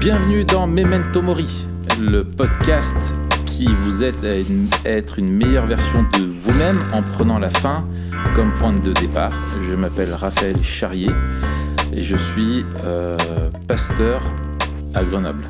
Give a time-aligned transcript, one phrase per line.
[0.00, 1.66] Bienvenue dans Memento Mori,
[2.00, 3.14] le podcast
[3.46, 7.84] qui vous aide à une- être une meilleure version de vous-même en prenant la fin
[8.34, 9.32] comme point de départ.
[9.68, 11.10] Je m'appelle Raphaël Charrier
[11.92, 13.16] et je suis euh,
[13.68, 14.22] pasteur
[14.94, 15.44] à Grenoble.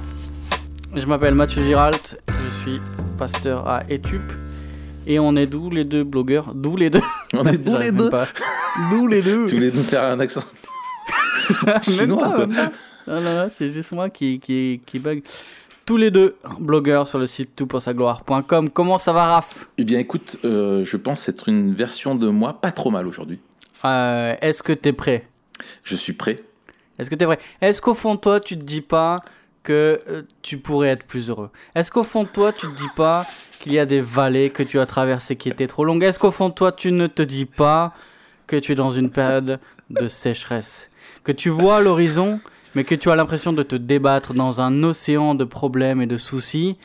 [0.96, 2.80] Je m'appelle Mathieu Giralt, je suis
[3.18, 4.32] pasteur à Etup
[5.06, 6.54] et on est d'où les deux blogueurs?
[6.54, 7.02] D'où les deux?
[7.34, 8.10] On est d'où les deux?
[8.90, 9.46] D'où les deux?
[9.46, 10.42] Tu voulais nous faire un accent
[11.66, 12.46] Même chinois, pas, quoi.
[12.46, 12.72] même pas.
[13.10, 15.22] Non, non, c'est juste moi qui, qui, qui bug.
[15.84, 18.70] Tous les deux blogueurs sur le site toutpoursagloire.com.
[18.70, 19.66] Comment ça va, Raph?
[19.78, 23.40] Eh bien écoute, euh, je pense être une version de moi pas trop mal aujourd'hui.
[23.84, 25.26] Euh, Est-ce que t'es prêt?
[25.82, 26.36] Je suis prêt.
[26.98, 27.38] Est-ce que t'es prêt?
[27.60, 29.16] Est-ce qu'au fond de toi, tu te dis pas
[29.64, 31.50] que euh, tu pourrais être plus heureux?
[31.74, 33.26] Est-ce qu'au fond de toi, tu te dis pas
[33.58, 36.04] qu'il y a des vallées que tu as traversées qui étaient trop longues?
[36.04, 37.92] Est-ce qu'au fond de toi, tu ne te dis pas
[38.46, 39.58] que tu es dans une période
[39.88, 40.88] de sécheresse?
[41.24, 42.38] Que tu vois l'horizon,
[42.74, 46.18] mais que tu as l'impression de te débattre dans un océan de problèmes et de
[46.18, 46.76] soucis,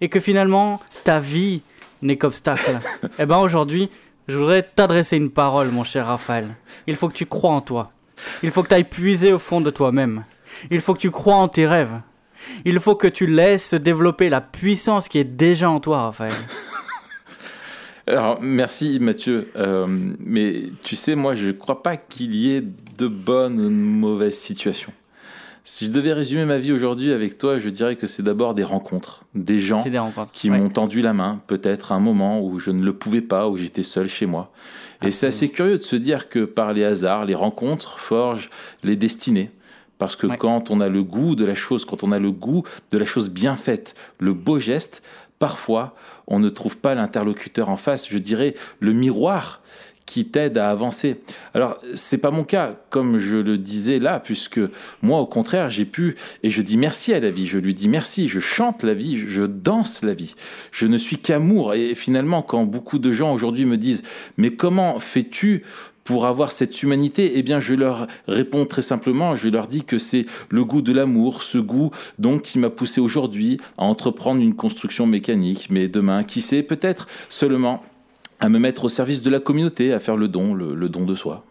[0.00, 1.62] et que finalement, ta vie
[2.02, 2.78] n'est qu'obstacle
[3.18, 3.90] Eh ben aujourd'hui,
[4.28, 6.48] je voudrais t'adresser une parole, mon cher Raphaël.
[6.86, 7.92] Il faut que tu crois en toi.
[8.42, 10.24] Il faut que tu ailles puiser au fond de toi-même.
[10.70, 12.00] Il faut que tu crois en tes rêves.
[12.64, 16.32] Il faut que tu laisses se développer la puissance qui est déjà en toi, Raphaël.
[18.06, 19.50] Alors, merci Mathieu.
[19.56, 19.86] Euh,
[20.18, 23.74] mais tu sais, moi, je ne crois pas qu'il y ait de bonnes ou de
[23.74, 24.92] mauvaises situations.
[25.70, 28.64] Si je devais résumer ma vie aujourd'hui avec toi, je dirais que c'est d'abord des
[28.64, 30.00] rencontres, des gens des
[30.32, 30.56] qui Ouais.
[30.58, 33.58] m'ont tendu la main, peut-être à un moment où je ne le pouvais pas, où
[33.58, 34.50] j'étais seul chez moi.
[35.02, 38.48] Et c'est assez curieux de se dire que par les hasards, les rencontres forgent
[38.82, 39.50] les destinées.
[39.98, 40.38] Parce que Ouais.
[40.38, 43.04] quand on a le goût de la chose, quand on a le goût de la
[43.04, 45.02] chose bien faite, le beau geste,
[45.38, 45.94] parfois
[46.26, 49.60] on ne trouve pas l'interlocuteur en face, je dirais le miroir
[50.08, 51.20] qui t'aide à avancer.
[51.52, 54.60] Alors, c'est pas mon cas, comme je le disais là, puisque
[55.02, 57.88] moi, au contraire, j'ai pu, et je dis merci à la vie, je lui dis
[57.88, 60.34] merci, je chante la vie, je danse la vie.
[60.72, 61.74] Je ne suis qu'amour.
[61.74, 64.02] Et finalement, quand beaucoup de gens aujourd'hui me disent,
[64.38, 65.62] mais comment fais-tu
[66.04, 69.98] pour avoir cette humanité, eh bien, je leur réponds très simplement, je leur dis que
[69.98, 74.54] c'est le goût de l'amour, ce goût donc qui m'a poussé aujourd'hui à entreprendre une
[74.54, 77.82] construction mécanique, mais demain, qui sait, peut-être seulement
[78.40, 81.04] à me mettre au service de la communauté, à faire le don, le, le don
[81.04, 81.44] de soi.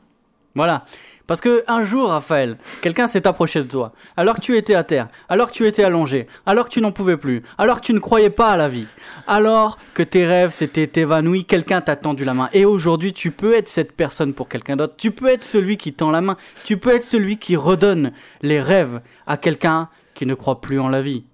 [0.55, 0.85] Voilà.
[1.27, 4.85] Parce que un jour, Raphaël, quelqu'un s'est approché de toi, alors que tu étais à
[4.85, 7.93] terre, alors que tu étais allongé, alors que tu n'en pouvais plus, alors que tu
[7.93, 8.87] ne croyais pas à la vie,
[9.27, 12.47] alors que tes rêves s'étaient évanouis, quelqu'un t'a tendu la main.
[12.53, 14.93] Et aujourd'hui, tu peux être cette personne pour quelqu'un d'autre.
[14.95, 16.37] Tu peux être celui qui tend la main.
[16.63, 20.87] Tu peux être celui qui redonne les rêves à quelqu'un qui ne croit plus en
[20.87, 21.25] la vie.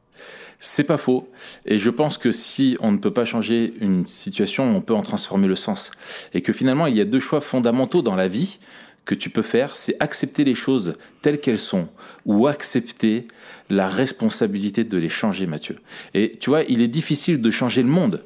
[0.65, 1.29] C'est pas faux.
[1.65, 5.01] Et je pense que si on ne peut pas changer une situation, on peut en
[5.01, 5.91] transformer le sens.
[6.33, 8.59] Et que finalement, il y a deux choix fondamentaux dans la vie
[9.03, 11.89] que tu peux faire, c'est accepter les choses telles qu'elles sont
[12.25, 13.27] ou accepter
[13.69, 15.79] la responsabilité de les changer, Mathieu.
[16.13, 18.23] Et tu vois, il est difficile de changer le monde,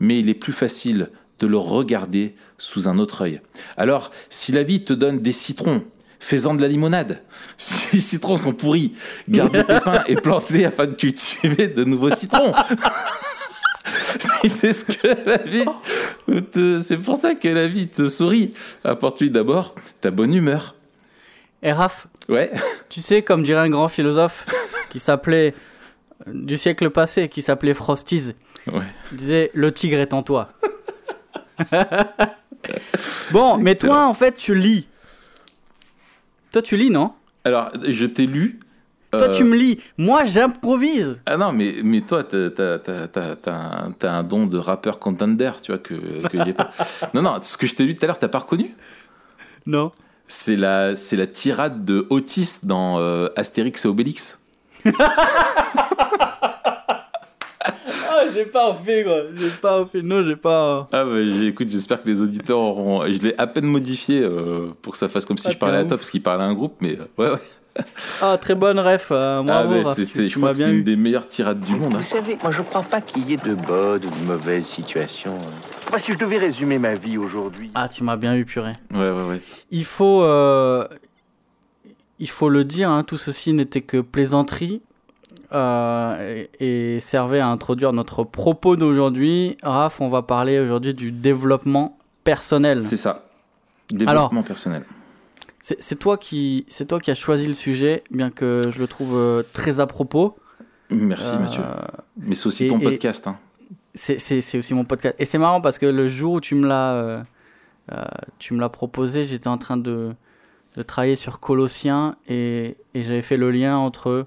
[0.00, 1.10] mais il est plus facile
[1.40, 3.42] de le regarder sous un autre œil.
[3.76, 5.84] Alors, si la vie te donne des citrons,
[6.18, 7.22] fais-en de la limonade.
[7.58, 8.94] Si les citrons sont pourris,
[9.28, 12.52] garde les pépins et plante-les afin de cultiver de nouveaux citrons.
[14.48, 15.64] C'est ce que la vie
[16.52, 18.52] te- C'est pour ça que la vie te sourit.
[18.84, 20.74] Apporte-lui d'abord ta bonne humeur.
[21.62, 22.50] Et Raph, Ouais.
[22.88, 24.46] Tu sais, comme dirait un grand philosophe
[24.90, 25.54] qui s'appelait
[26.26, 28.32] euh, du siècle passé, qui s'appelait Frosties,
[28.66, 28.82] Ouais.
[29.12, 30.48] il disait le tigre est en toi.
[33.30, 34.88] bon, mais toi en fait tu lis.
[36.56, 37.12] Toi tu lis non?
[37.44, 38.60] Alors, je t'ai lu.
[39.10, 39.78] Toi euh, tu me lis.
[39.98, 41.20] Moi j'improvise.
[41.26, 45.72] Ah non, mais, mais toi, t'as, t'as, t'as, t'as, un, don de rappeur contender, tu
[45.72, 46.70] vois, que, que j'ai pas.
[47.12, 48.74] Non, non, ce que je t'ai lu tout à l'heure, t'as pas reconnu?
[49.66, 49.92] Non.
[50.26, 54.40] C'est la, c'est la tirade de Otis dans euh, Astérix et Obélix.
[58.36, 59.16] J'ai pas fait quoi.
[59.34, 60.02] J'ai pas fait.
[60.02, 60.88] Non j'ai pas.
[60.92, 63.04] Ah bah écoute, j'espère que les auditeurs auront...
[63.06, 65.78] Je l'ai à peine modifié euh, pour que ça fasse comme si Ah, je parlais
[65.78, 67.38] à toi, parce qu'il parlait à un groupe, mais euh, ouais, ouais.
[68.22, 69.08] Ah très bonne ref.
[69.10, 71.94] euh, Ah Raph, c'est, je crois que c'est bien une des meilleures tirades du monde.
[71.94, 71.98] hein.
[71.98, 75.36] Vous savez, moi je crois pas qu'il y ait de bonnes ou de mauvaises situations.
[75.90, 77.70] Moi, si je devais résumer ma vie aujourd'hui.
[77.74, 78.72] Ah tu m'as bien eu purée.
[78.92, 79.40] Ouais, ouais, ouais.
[79.70, 80.86] Il faut, euh,
[82.18, 84.80] il faut le dire, hein, tout ceci n'était que plaisanterie
[85.52, 89.56] euh, et, et servait à introduire notre propos d'aujourd'hui.
[89.62, 92.82] Raph, on va parler aujourd'hui du développement personnel.
[92.82, 93.24] C'est ça.
[93.90, 94.82] Développement personnel.
[95.60, 99.16] C'est toi qui, c'est toi qui as choisi le sujet, bien que je le trouve
[99.16, 100.36] euh, très à propos.
[100.90, 101.62] Merci Euh, Mathieu.
[102.18, 103.26] Mais c'est aussi et- ton podcast.
[103.26, 103.36] Hein.
[103.94, 105.16] C'est aussi mon podcast.
[105.18, 107.22] Et c'est marrant parce que le jour où tu me l'as euh,
[108.38, 110.12] tu me l'as proposé, j'étais en train de,
[110.76, 114.26] de travailler sur Colossiens et, et j'avais fait le lien entre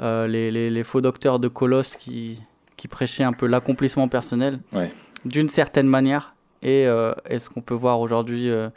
[0.00, 2.40] euh, les, les, les faux docteurs de Colosse qui,
[2.76, 4.92] qui prêchaient un peu l'accomplissement personnel Ouais.
[5.24, 6.34] d'une certaine manière.
[6.62, 8.68] Et, euh, et ce qu'on peut voir aujourd'hui euh,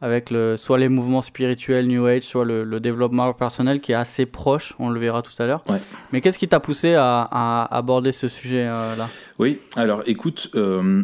[0.00, 3.96] avec le, soit les mouvements spirituels New Age, soit le, le développement personnel qui est
[3.96, 5.62] assez proche, on le verra tout à l'heure.
[5.68, 5.80] Ouais.
[6.12, 11.02] Mais qu'est-ce qui t'a poussé à, à aborder ce sujet-là Oui, alors écoute, euh,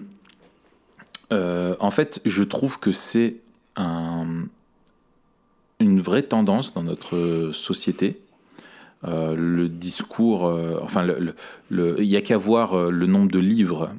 [1.32, 3.36] euh, en fait, je trouve que c'est
[3.76, 4.26] un,
[5.80, 8.20] une vraie tendance dans notre société.
[9.06, 11.34] Euh, le discours, euh, enfin, le- le-
[11.68, 13.90] le- il n'y a qu'à voir euh, le nombre de livres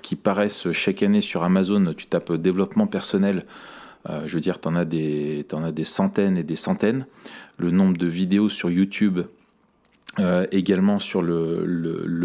[0.00, 1.92] qui paraissent chaque année sur Amazon.
[1.94, 3.44] Tu tapes développement personnel,
[4.08, 7.04] je veux dire, tu en, as des- as des centaines et des centaines.
[7.58, 9.20] Le nombre de vidéos sur YouTube
[10.52, 11.64] également sur le,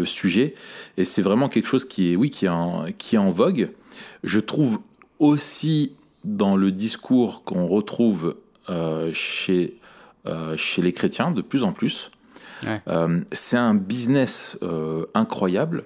[0.06, 0.54] sujet.
[0.96, 3.72] Et c'est vraiment quelque chose qui est, oui, qui est, en, qui est en vogue.
[4.22, 4.80] Je trouve
[5.18, 5.92] aussi
[6.24, 8.36] dans le discours qu'on retrouve
[9.12, 9.74] chez,
[10.56, 12.10] chez les chrétiens de plus en plus.
[12.88, 15.84] Euh, c'est un business euh, incroyable.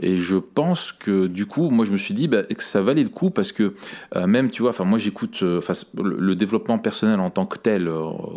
[0.00, 3.02] Et je pense que du coup moi je me suis dit bah, que ça valait
[3.02, 3.74] le coup parce que
[4.14, 5.60] euh, même tu vois enfin moi j'écoute le,
[5.94, 7.90] le développement personnel en tant que tel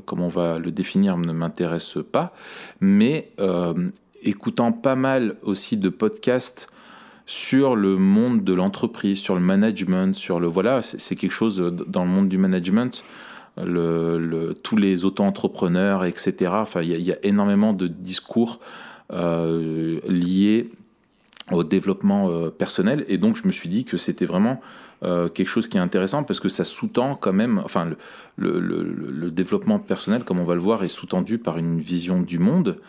[0.05, 2.33] comme on va le définir ne m'intéresse pas.
[2.79, 3.33] Mais
[4.21, 6.69] écoutant pas mal aussi de podcasts
[7.29, 12.03] sur le monde de l'entreprise, sur le management, sur le voilà, c'est quelque chose dans
[12.03, 13.03] le monde du management,
[14.63, 16.51] tous les auto-entrepreneurs, etc.
[16.53, 18.59] Enfin, il y, a- énormément de discours
[19.11, 20.69] euh, liés
[21.51, 24.61] au développement euh, personnel, et donc je me suis dit que c'était vraiment
[25.03, 27.89] euh, quelque chose qui est intéressant parce que ça sous-tend quand même, enfin,
[28.37, 32.79] le, développement personnel, comme on va le voir, est sous-tendu par une vision du monde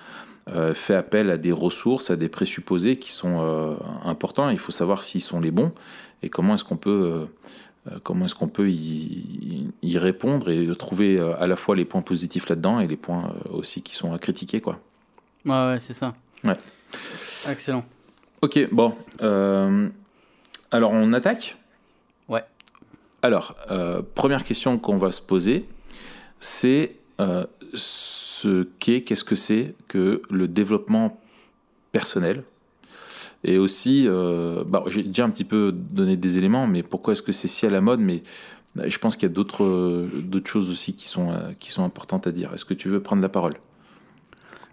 [0.74, 4.50] fait appel à des ressources, à des présupposés qui sont importants.
[4.50, 5.72] Il faut savoir s'ils sont les bons
[6.24, 7.28] et comment est-ce qu'on peut,
[8.02, 12.02] comment est-ce qu'on peut y, y répondre et trouver euh, à la fois les points
[12.02, 14.80] positifs là-dedans et les points euh, aussi qui sont à critiquer, quoi.
[15.44, 16.14] Ouais, ouais, c'est ça.
[16.44, 16.56] Ouais.
[17.48, 17.84] Excellent.
[18.42, 18.94] Ok, bon.
[19.22, 19.88] euh,
[20.70, 21.56] alors on attaque?
[22.28, 22.44] Ouais.
[23.22, 25.66] Alors, euh, première question qu'on va se poser,
[26.38, 31.20] c'est euh, ce qu'est, qu'est-ce que c'est que le développement
[31.92, 32.44] personnel?
[33.44, 37.22] Et aussi, euh, bah, j'ai déjà un petit peu donné des éléments, mais pourquoi est-ce
[37.22, 38.00] que c'est si à la mode?
[38.00, 38.22] Mais
[38.78, 41.84] euh, je pense qu'il y a d'autres euh, choses aussi qui sont, euh, qui sont
[41.84, 42.52] importantes à dire.
[42.52, 43.54] Est-ce que tu veux prendre la parole?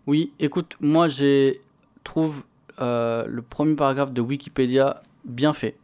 [0.05, 1.61] Oui, écoute, moi j'ai
[2.03, 2.43] trouve
[2.81, 5.75] euh, le premier paragraphe de Wikipédia bien fait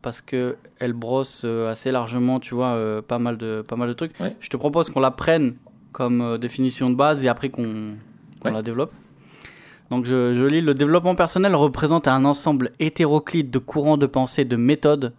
[0.00, 4.18] parce que elle brosse assez largement, tu vois, pas mal de pas mal de trucs.
[4.20, 4.36] Ouais.
[4.40, 5.54] Je te propose qu'on la prenne
[5.92, 7.96] comme définition de base et après qu'on
[8.44, 8.50] Ouais.
[8.52, 8.92] la développe.
[9.90, 14.44] Donc je, je lis le développement personnel représente un ensemble hétéroclite de courants de pensée,
[14.44, 15.12] de méthodes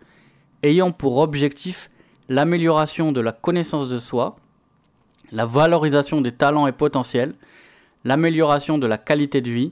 [0.64, 1.90] ayant pour objectif
[2.28, 4.38] l'amélioration de la connaissance de soi,
[5.32, 7.36] la valorisation des talents et potentiels,
[8.04, 9.72] l'amélioration de la qualité de vie,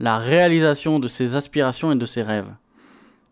[0.00, 2.52] la réalisation de ses aspirations et de ses rêves.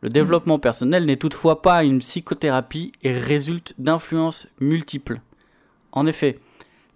[0.00, 5.20] Le développement personnel n'est toutefois pas une psychothérapie et résulte d'influences multiples.
[5.92, 6.40] En effet,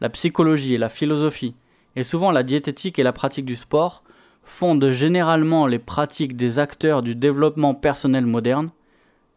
[0.00, 1.54] la psychologie et la philosophie,
[1.96, 4.02] et souvent la diététique et la pratique du sport,
[4.44, 8.70] fondent généralement les pratiques des acteurs du développement personnel moderne.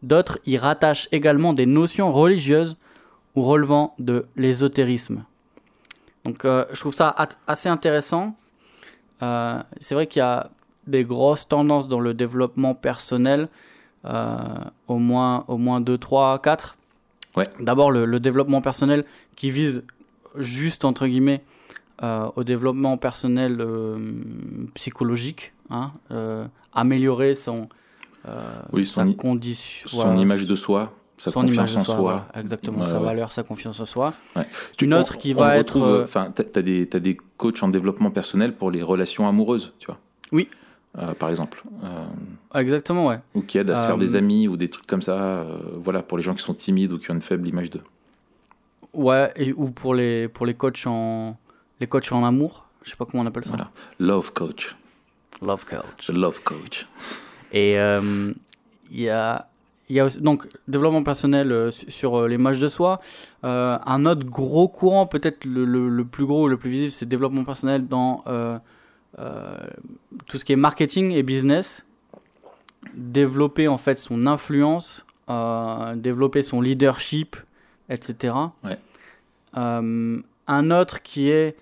[0.02, 2.76] D'autres y rattachent également des notions religieuses
[3.34, 5.24] ou relevant de l'ésotérisme.
[6.24, 7.14] Donc euh, je trouve ça
[7.46, 8.36] assez intéressant.
[9.22, 10.50] Euh, c'est vrai qu'il y a
[10.86, 13.48] des grosses tendances dans le développement personnel,
[14.04, 14.36] euh,
[14.86, 16.76] au moins au moins 2, 3, 4.
[17.36, 17.44] Ouais.
[17.60, 19.04] D'abord le, le développement personnel
[19.36, 19.84] qui vise
[20.36, 21.42] juste entre guillemets
[22.02, 24.20] euh, au développement personnel euh,
[24.74, 27.68] psychologique, hein, euh, améliorer son,
[28.72, 31.84] Oui, son i- condition, Son voilà, image de soi, sa son confiance image de en
[31.96, 33.04] soi, exactement, Ouais, sa ouais.
[33.04, 34.14] valeur, sa confiance en soi.
[34.76, 38.10] Tu- Une autre on- qui on va être, Enfin, t'as t'as des, coachs en développement
[38.10, 39.98] personnel pour les relations amoureuses, tu vois.
[40.32, 40.48] Oui.
[41.18, 41.62] Par exemple.
[42.54, 43.20] Exactement, ouais.
[43.34, 45.46] ou qui aident à se faire des amis ou des trucs comme ça.
[45.76, 47.82] voilà, pour les gens qui sont timides ou qui ont une faible image d'eux.
[48.92, 51.36] Ouais, et, ou pour les, pour les coachs en
[51.80, 53.50] les coachs en amour, je sais pas comment on appelle ça.
[53.50, 53.70] Voilà.
[53.98, 54.76] Love coach.
[55.42, 56.06] Love coach.
[56.06, 56.86] The love coach.
[57.52, 58.32] Et euh,
[58.90, 59.46] il y a
[59.88, 63.00] il y a aussi, donc développement personnel euh, su- sur euh, l'image de soi.
[63.42, 67.06] Euh, un autre gros courant, peut-être le, le, le plus gros, le plus visible, c'est
[67.06, 68.22] développement personnel dans
[70.26, 71.84] tout ce qui est marketing et business.
[72.94, 75.04] Développer en fait son influence,
[75.96, 77.36] développer son leadership,
[77.88, 78.34] etc.
[78.64, 78.78] Ouais.
[79.54, 81.56] Un autre qui est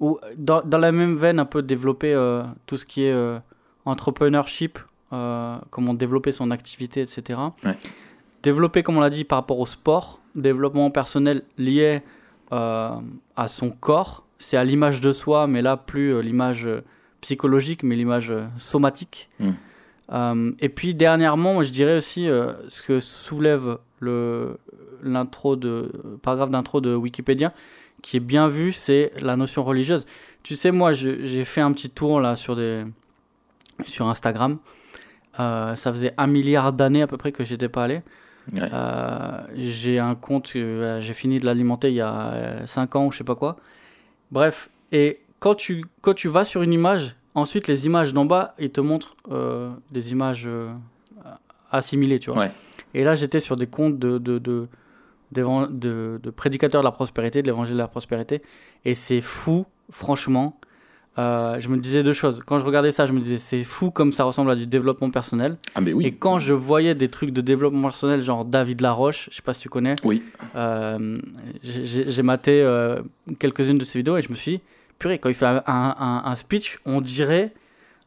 [0.00, 3.38] ou dans, dans la même veine un peu développer euh, tout ce qui est euh,
[3.84, 4.78] entrepreneurship,
[5.12, 7.38] euh, comment développer son activité, etc.
[7.64, 7.76] Ouais.
[8.42, 12.02] Développer, comme on l'a dit, par rapport au sport, développement personnel lié
[12.52, 12.90] euh,
[13.36, 16.80] à son corps, c'est à l'image de soi, mais là, plus euh, l'image euh,
[17.20, 19.28] psychologique, mais l'image euh, somatique.
[19.38, 19.50] Mm.
[20.12, 24.56] Euh, et puis, dernièrement, moi, je dirais aussi euh, ce que soulève le
[25.02, 25.90] l'intro de
[26.20, 27.54] paragraphe d'intro de Wikipédia,
[28.02, 30.06] qui est bien vu, c'est la notion religieuse.
[30.42, 32.84] Tu sais, moi, j'ai fait un petit tour là sur des
[33.84, 34.58] sur Instagram.
[35.38, 38.02] Euh, ça faisait un milliard d'années à peu près que j'étais pas allé.
[38.52, 38.68] Ouais.
[38.72, 43.12] Euh, j'ai un compte, euh, j'ai fini de l'alimenter il y a 5 ans ou
[43.12, 43.56] je sais pas quoi.
[44.30, 48.54] Bref, et quand tu, quand tu vas sur une image, ensuite les images d'en bas,
[48.58, 50.72] ils te montrent euh, des images euh,
[51.70, 52.40] assimilées, tu vois.
[52.40, 52.52] Ouais.
[52.94, 54.68] Et là, j'étais sur des comptes de, de, de,
[55.32, 58.42] de, de prédicateurs de la prospérité, de l'évangile de la prospérité.
[58.84, 60.58] Et c'est fou, franchement.
[61.18, 62.40] Euh, je me disais deux choses.
[62.46, 65.10] Quand je regardais ça, je me disais c'est fou comme ça ressemble à du développement
[65.10, 65.58] personnel.
[65.74, 66.06] Ah, mais oui.
[66.06, 69.52] Et quand je voyais des trucs de développement personnel, genre David Laroche, je sais pas
[69.52, 70.22] si tu connais, Oui.
[70.54, 71.18] euh,
[71.62, 73.00] j'ai maté euh,
[73.38, 74.60] quelques-unes de ses vidéos et je me suis dit,
[74.98, 77.52] purée, quand il fait un, un- un speech, on dirait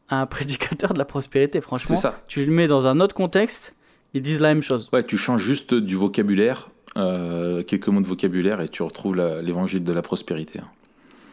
[0.08, 1.60] un prédicateur de la prospérité.
[1.60, 2.20] Franchement, C'est ça.
[2.26, 3.74] tu le mets dans un autre contexte,
[4.14, 4.88] ils disent la même chose.
[4.92, 9.92] Ouais, tu changes juste du vocabulaire, quelques mots de vocabulaire, et tu retrouves l'évangile de
[9.92, 10.60] la prospérité.
[10.60, 10.68] hein.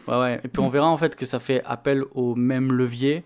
[0.08, 0.41] Ouais, ouais.
[0.44, 0.72] Et puis on Mm.
[0.72, 3.24] verra en fait que ça fait appel au même levier.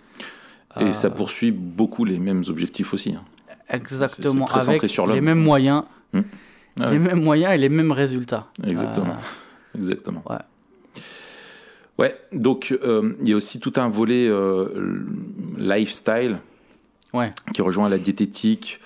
[0.80, 3.14] Et Euh, ça poursuit beaucoup les mêmes objectifs aussi.
[3.16, 3.24] hein.
[3.70, 8.48] Exactement, avec sur les mêmes moyens, Ah les mêmes moyens et les mêmes résultats.
[8.68, 9.14] Exactement.
[9.14, 10.22] Euh, Exactement.
[10.30, 10.36] Ouais.
[11.98, 14.68] Ouais, donc euh, il y a aussi tout un volet euh,
[15.58, 16.40] lifestyle
[17.14, 17.32] Ouais.
[17.54, 18.82] qui rejoint la diététique,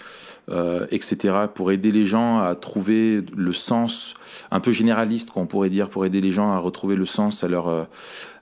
[0.49, 4.15] euh, etc., pour aider les gens à trouver le sens,
[4.51, 7.47] un peu généraliste, qu'on pourrait dire, pour aider les gens à retrouver le sens à
[7.47, 7.83] leur, euh,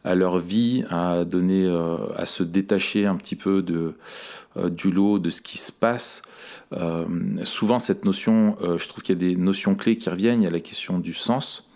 [0.03, 3.95] à leur vie, à donner, euh, à se détacher un petit peu de,
[4.69, 6.21] du lot, de ce qui se passe.
[7.43, 10.41] Souvent, cette notion, je trouve qu'il y a des notions clés qui reviennent.
[10.41, 11.69] Il y a la question du sens.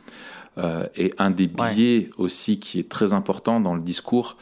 [0.95, 1.73] Et un des Ouais.
[1.73, 4.35] biais aussi qui est très important dans le discours,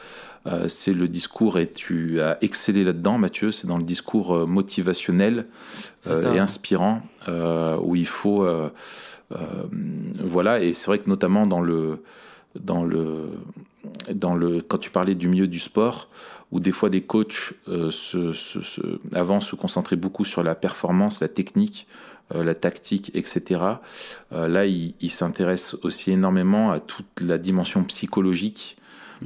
[0.50, 4.46] euh, c'est le discours, et tu as excellé là-dedans, Mathieu, c'est dans le discours euh,
[4.46, 5.46] motivationnel
[6.06, 8.46] euh, et inspirant, euh, où il faut...
[10.24, 12.02] voilà, et c'est vrai que notamment dans le...
[12.58, 13.28] Dans le,
[14.12, 16.08] dans le, quand tu parlais du milieu du sport,
[16.50, 21.20] où des fois des coachs se, se- se- avant se concentraient beaucoup sur la performance,
[21.20, 21.86] la technique,
[22.34, 23.60] la tactique, etc.
[24.32, 28.76] Euh, là, ils il s'intéressent aussi énormément à toute la dimension psychologique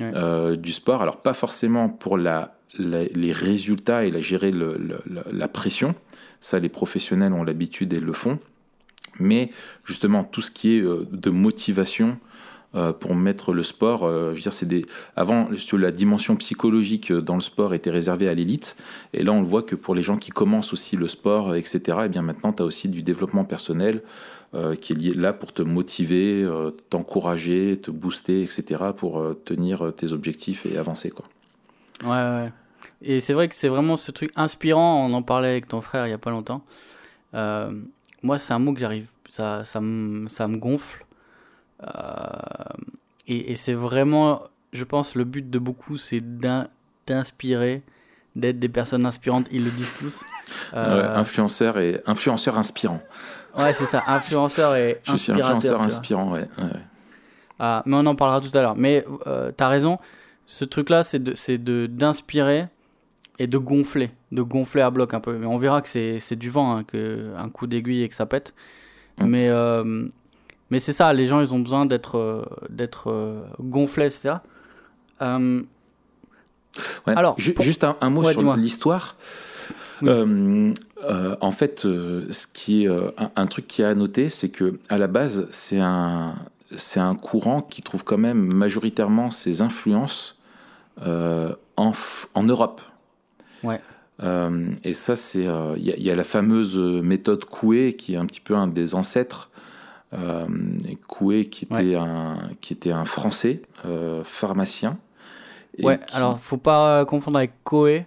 [0.01, 1.03] Euh, du sport.
[1.03, 5.95] Alors, pas forcément pour les résultats et la gérer la, pression.
[6.41, 8.39] Ça, les professionnels ont l'habitude et le font.
[9.21, 9.51] Mais
[9.85, 12.19] justement, tout ce qui est euh, de motivation
[12.75, 14.85] euh, pour mettre le sport, je veux dire, c'est des.
[15.15, 18.77] Avant, la dimension psychologique dans le sport était réservée à l'élite,
[19.13, 21.99] et là, on le voit que pour les gens qui commencent aussi le sport, etc.
[22.07, 24.03] Et bien maintenant, tu as aussi du développement personnel
[24.55, 28.93] euh, qui est lié là pour te motiver, euh, t'encourager, te booster, etc.
[28.97, 31.27] pour euh, tenir tes objectifs et avancer, quoi.
[32.03, 32.53] Ouais, ouais.
[33.03, 35.07] Et c'est vrai que c'est vraiment ce truc inspirant.
[35.07, 36.65] On en parlait avec ton frère il y a pas longtemps.
[37.33, 41.05] Moi, c'est un mot que j'arrive, ça, ça, me, ça me gonfle.
[43.27, 44.43] Et et c'est vraiment,
[44.73, 46.69] je pense, le but de beaucoup, c'est d'in-
[47.07, 47.83] d'inspirer,
[48.37, 49.47] d'être des personnes inspirantes.
[49.51, 50.25] Ils le disent tous.
[50.75, 53.01] Euh, Ouais, influenceur et influenceur inspirant.
[53.59, 56.49] Ouais, c'est ça, influenceur et Je suis inspirateur, influenceur inspirant, ouais.
[56.59, 56.71] ouais.
[57.59, 58.75] Ah, mais on en parlera tout à l'heure.
[58.77, 59.99] Mais euh, t'as raison,
[60.47, 62.67] ce truc-là, c'est de, d'inspirer
[63.39, 65.35] et de gonfler, de gonfler à bloc un peu.
[65.37, 68.27] Mais on verra que c'est, du vent, hein, que un coup d'aiguille et que ça
[68.27, 68.55] pète.
[69.19, 70.09] Mais euh,
[70.71, 74.37] mais c'est ça, les gens, ils ont besoin d'être euh, d'être gonflés, etc.
[77.07, 77.17] Ouais.
[77.17, 79.17] Alors, pour- juste un, un mot Ouais, sur l'histoire.
[80.03, 80.09] Oui.
[80.11, 80.73] Euh,
[81.05, 84.29] euh, en fait, euh, ce qui est euh, un, un truc qui est à noter,
[84.29, 86.35] c'est que à la base, c'est un
[86.77, 90.37] c'est un courant qui trouve quand même majoritairement ses influences
[91.01, 91.93] en,
[92.35, 92.81] en Europe.
[93.63, 93.81] Ouais.
[94.85, 95.45] Et ça, c'est
[95.77, 98.67] il y, a- y a la fameuse méthode Coué qui est un petit peu un
[98.67, 99.51] des ancêtres.
[101.09, 101.95] Coué qui était Ouais.
[101.97, 103.63] un qui était un Français
[104.25, 104.99] pharmacien.
[105.79, 108.07] Et ouais, qui- alors faut pas confondre avec Koé,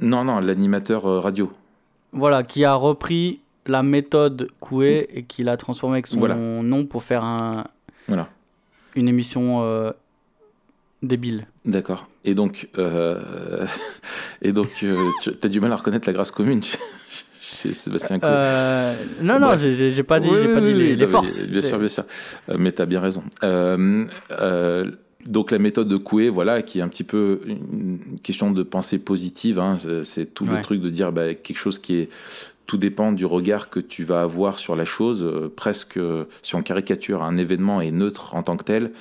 [0.00, 1.52] non, non, l'animateur euh, radio.
[2.12, 6.34] voilà, qui a repris la méthode Coué et qui l'a transformé avec son Voilà.
[6.36, 7.64] nom pour faire un,
[8.08, 8.28] Voilà,
[8.94, 9.90] une émission euh,
[11.02, 11.46] débile.
[11.64, 12.06] d'accord.
[12.24, 13.66] Et donc, euh,
[14.42, 16.60] et donc, euh, tu as du mal à reconnaître la grâce commune
[17.40, 18.28] chez Sébastien Coué.
[19.22, 21.46] Non, non, j'ai- pas dit, Oui, pas dit les, oui, les non, forces.
[21.46, 22.04] Bien sûr, bien sûr.
[22.58, 23.22] Mais tu as bien raison.
[25.24, 28.50] Euh, euh, donc la méthode de Coué, voilà, qui est un petit peu une question
[28.50, 29.58] de pensée positive.
[29.58, 30.56] hein, c'est- tout Ouais.
[30.56, 32.08] le truc de dire bah, quelque chose qui est
[32.66, 35.22] tout dépend du regard que tu vas avoir sur la chose.
[35.22, 35.98] Euh, presque,
[36.42, 38.92] si on caricature, un événement est neutre en tant que tel.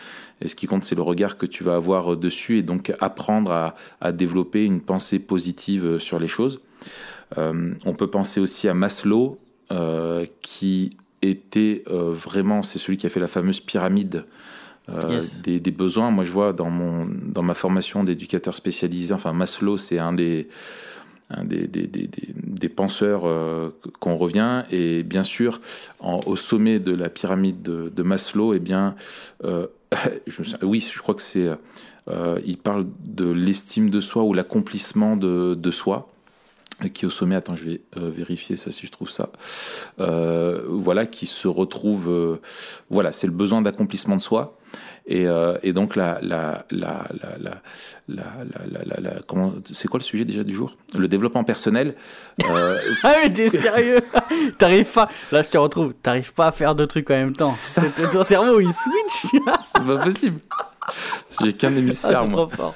[0.42, 3.51] Et ce qui compte, c'est le regard que tu vas avoir dessus et donc apprendre
[3.51, 6.60] à, à développer une pensée positive sur les choses.
[7.38, 9.38] on peut penser aussi à Maslow,
[10.42, 10.89] qui
[11.22, 14.25] était vraiment, c'est celui qui a fait la fameuse pyramide
[14.90, 16.12] euh, des, besoins.
[16.12, 20.50] Moi, je vois dans, mon, dans ma formation d'éducateur spécialisé, enfin Maslow, c'est un des,
[21.44, 24.63] des, des, des, penseurs euh, qu'on revient.
[24.72, 25.62] Et bien sûr,
[26.02, 28.96] au sommet de la pyramide de, Maslow, eh bien,
[29.46, 29.68] euh,
[30.62, 31.50] oui, je crois que c'est.
[32.46, 36.12] il parle de l'estime de soi ou l'accomplissement de, de soi
[36.94, 39.30] qui est au sommet, attends, je vais vérifier ça si je trouve ça.
[39.98, 42.39] voilà, qui se retrouve,
[42.89, 44.58] voilà, c'est le besoin d'accomplissement de soi.
[45.06, 47.08] Et, euh, et donc, la, la, la,
[48.08, 48.22] la,
[49.01, 51.96] la comment, c'est quoi le sujet déjà du jour Le développement personnel.
[52.50, 52.80] Euh...
[53.03, 54.01] ah, mais t'es sérieux
[54.58, 57.53] T'arrives pas, là je te retrouve, t'arrives pas à faire deux trucs en même temps.
[58.12, 59.32] Ton cerveau il switch
[59.74, 60.39] C'est pas possible.
[61.42, 62.48] J'ai qu'un hémisphère, ah, moi.
[62.48, 62.75] Trop fort.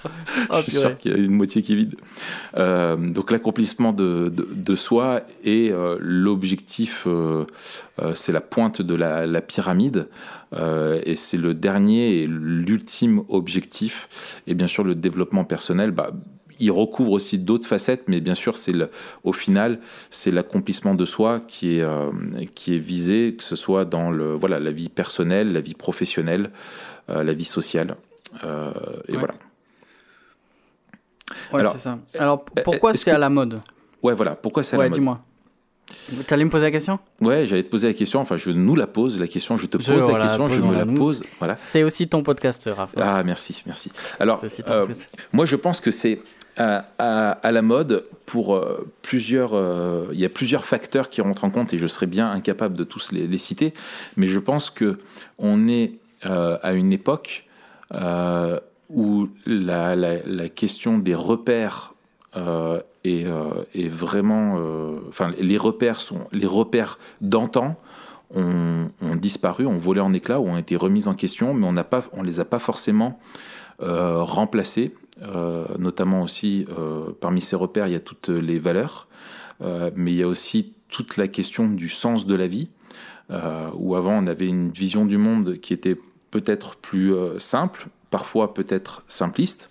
[0.50, 1.96] Oh, je suis sûr qu'il y a une moitié qui est vide.
[2.58, 7.46] Euh, donc l'accomplissement de, de, de, soi et euh, l'objectif, euh,
[8.16, 10.08] c'est la pointe de la, la pyramide.
[11.06, 14.42] Et c'est le dernier et l'ultime objectif.
[14.48, 16.12] Et bien sûr, le développement personnel, bah,
[16.60, 18.74] il recouvre aussi d'autres facettes, mais bien sûr, c'est
[19.24, 22.12] au final, c'est l'accomplissement de soi qui est, euh,
[22.56, 26.52] qui est visé, que ce soit dans le, voilà, la vie personnelle, la vie professionnelle,
[27.10, 27.96] euh, la vie sociale.
[28.44, 28.72] Euh,
[29.08, 29.34] et voilà.
[31.54, 32.00] Ouais, c'est ça.
[32.16, 33.60] Alors, pourquoi c'est à la mode?
[34.02, 34.36] Ouais, voilà.
[34.36, 34.94] Pourquoi c'est à la mode?
[34.94, 35.22] dis-moi.
[36.28, 37.00] Tu allais me poser la question?
[37.22, 38.20] Ouais, j'allais te poser la question.
[38.20, 39.58] Enfin, je nous la pose, la question.
[39.58, 41.24] Je te pose la question, je me la pose.
[41.40, 41.56] Voilà.
[41.56, 43.06] C'est aussi ton podcast, Raphaël.
[43.08, 43.92] Ah, merci, merci.
[44.20, 44.44] Alors,
[45.32, 46.20] moi, je pense que c'est
[46.58, 49.52] à, la mode pour euh, plusieurs.
[49.54, 52.76] Euh, il y a plusieurs facteurs qui rentrent en compte et je serais bien incapable
[52.76, 53.74] de tous les, citer,
[54.16, 54.98] mais je pense que
[55.38, 55.94] on est
[56.26, 57.46] euh, à une époque
[58.90, 61.94] où la, question des repères
[63.04, 64.60] est, vraiment.
[65.08, 67.76] Enfin, les repères sont les repères d'antan.
[68.36, 72.26] Ont, disparu, ont volé en éclats ou ont été remis en question, mais on ne
[72.28, 73.18] les a pas forcément
[73.80, 74.94] remplacés
[75.78, 79.08] notamment aussi euh, parmi ces repères, il y a toutes les valeurs,
[79.62, 82.70] euh, mais il y a aussi toute la question du sens de la vie,
[83.74, 85.98] où avant on avait une vision du monde qui était
[86.32, 89.70] peut-être plus simple, parfois peut-être simpliste,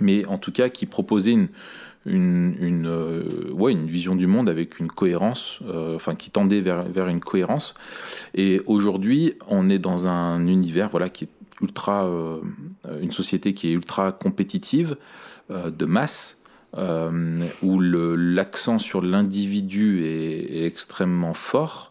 [0.00, 1.36] mais en tout cas qui proposait
[2.06, 5.60] une, ouais, une vision du monde avec une cohérence,
[5.94, 7.74] enfin qui tendait vers, vers une cohérence.
[8.34, 12.40] Et aujourd'hui, on est dans un univers voilà, qui est ultra, euh,
[13.00, 14.96] une société qui est ultra compétitive,
[15.50, 16.40] euh, de masse,
[16.78, 21.90] euh, où l'accent sur l'individu est, extrêmement fort.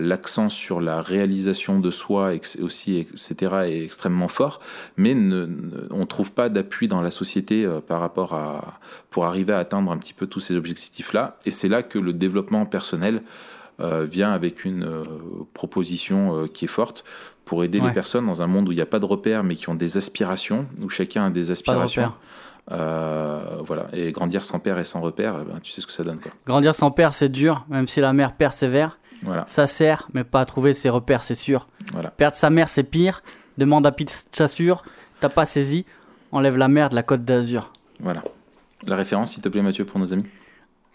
[0.00, 4.58] L'accent sur la réalisation de soi aussi, etc., est extrêmement fort,
[4.96, 9.58] mais on ne trouve pas d'appui dans la société par rapport à pour arriver à
[9.58, 11.38] atteindre un petit peu tous ces objectifs-là.
[11.46, 13.22] Et c'est là que le développement personnel
[13.78, 15.04] vient avec une
[15.54, 17.04] proposition qui est forte
[17.46, 19.54] pour aider les personnes dans un monde où il n'y a pas de repères, mais
[19.54, 22.12] qui ont des aspirations, où chacun a des aspirations.
[22.72, 25.92] Euh, voilà, et grandir sans père et sans repère, eh ben, tu sais ce que
[25.92, 26.18] ça donne.
[26.18, 26.32] Quoi.
[26.44, 28.98] Grandir sans père, c'est dur, même si la mère persévère.
[29.22, 29.44] Voilà.
[29.46, 31.68] Ça sert, mais pas à trouver ses repères, c'est sûr.
[31.92, 32.10] Voilà.
[32.10, 33.22] Perdre sa mère, c'est pire.
[33.56, 33.94] Demande à
[34.36, 34.82] Chassure,
[35.20, 35.86] t'as pas saisi,
[36.32, 37.70] enlève la mère de la côte d'Azur.
[38.00, 38.22] Voilà.
[38.84, 40.26] La référence, s'il te plaît, Mathieu, pour nos amis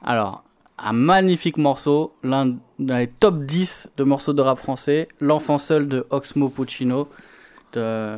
[0.04, 0.44] Alors,
[0.84, 6.06] un magnifique morceau, l'un des top 10 de morceaux de rap français, L'enfant seul de
[6.10, 7.08] Oxmo Puccino.
[7.78, 8.18] Ah,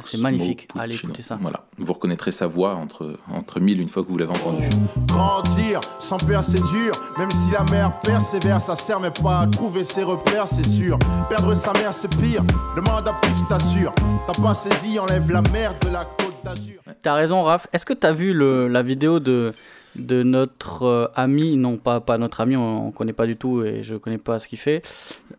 [0.00, 1.36] c'est magnifique, allez écoutez ça.
[1.38, 4.68] Voilà, vous reconnaîtrez sa voix entre, entre mille une fois que vous l'avez entendu.
[5.06, 9.46] Grandir sans peur c'est dur, même si la mère persévère, ça sert mais pas à
[9.48, 10.98] trouver ses repères, c'est sûr.
[11.28, 12.42] Perdre sa mère c'est pire,
[12.74, 13.92] demande à je t'assure.
[14.26, 16.80] T'as pas saisi, enlève la mère de la côte d'Azur.
[17.02, 19.52] T'as raison Raph, est-ce que t'as vu le, la vidéo de
[19.98, 23.62] de notre euh, ami, non pas, pas notre ami, on, ne connaît pas du tout
[23.62, 24.82] et je connais pas ce qu'il fait,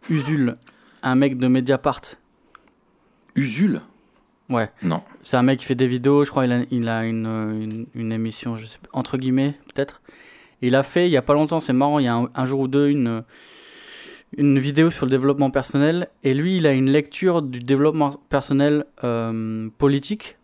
[0.10, 0.58] Usul,
[1.04, 2.02] un mec de Mediapart.
[3.36, 3.82] Usul?
[4.50, 4.70] Ouais.
[4.82, 5.02] Non.
[5.22, 8.12] C'est un mec qui fait des vidéos, je crois il a, il a une, une,
[8.12, 10.02] émission, je sais entre guillemets, peut-être.
[10.62, 12.62] Il a fait, il y a pas longtemps, c'est marrant, il y a un, jour
[12.62, 13.24] ou deux, une,
[14.38, 16.08] une vidéo sur le développement personnel.
[16.24, 20.38] Et lui, il a une lecture du développement personnel euh, politique.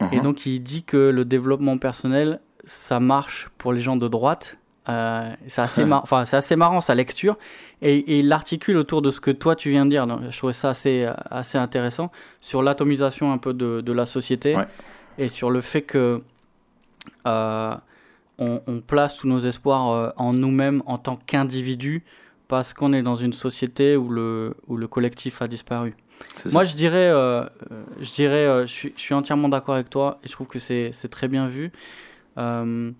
[0.00, 0.22] Et uh-huh.
[0.22, 4.58] donc, il dit que le développement personnel, ça marche pour les gens de droite.
[4.88, 7.36] Euh, c'est assez, enfin, c'est assez marrant sa lecture
[7.82, 10.06] et, il l'articule autour de ce que toi tu viens de dire.
[10.30, 14.56] je trouvais ça assez, assez intéressant sur l'atomisation un peu de, de la société
[15.18, 16.22] et sur le fait que
[17.26, 17.74] euh,
[18.38, 22.02] on, on place tous nos espoirs euh, en nous-mêmes en tant qu'individus
[22.48, 25.94] parce qu'on est dans une société où le, où le collectif a disparu.
[26.50, 29.90] Moi, je dirais, euh, euh, je, dirais euh, je, suis, je suis entièrement d'accord avec
[29.90, 31.70] toi et je trouve que c'est très bien vu.
[32.38, 32.92] Euh,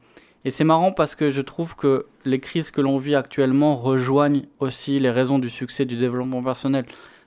[0.45, 4.47] et c'est marrant parce que je trouve que les crises que l'on vit actuellement rejoignent
[4.61, 6.87] aussi les raisons du succès du développement personnel.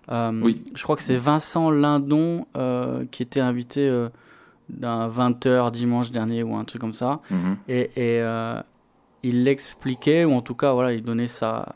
[0.10, 0.64] Euh, Oui.
[0.74, 4.10] Je crois que c'est Vincent Lindon euh, qui était invité euh,
[4.70, 7.22] d'un 20h dimanche dernier ou un truc comme ça.
[7.30, 7.58] Mhm.
[7.68, 8.24] Et, et,
[9.24, 11.76] il l'expliquait, ou en tout cas, voilà, il donnait sa,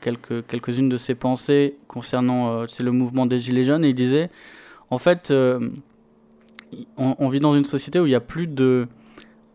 [0.00, 3.84] quelques, quelques-unes de ses pensées concernant c'est le mouvement des Gilets jaunes.
[3.84, 4.30] Et il disait,
[4.90, 5.66] en fait, on,
[6.96, 8.88] on vit dans une société où il n'y a plus de.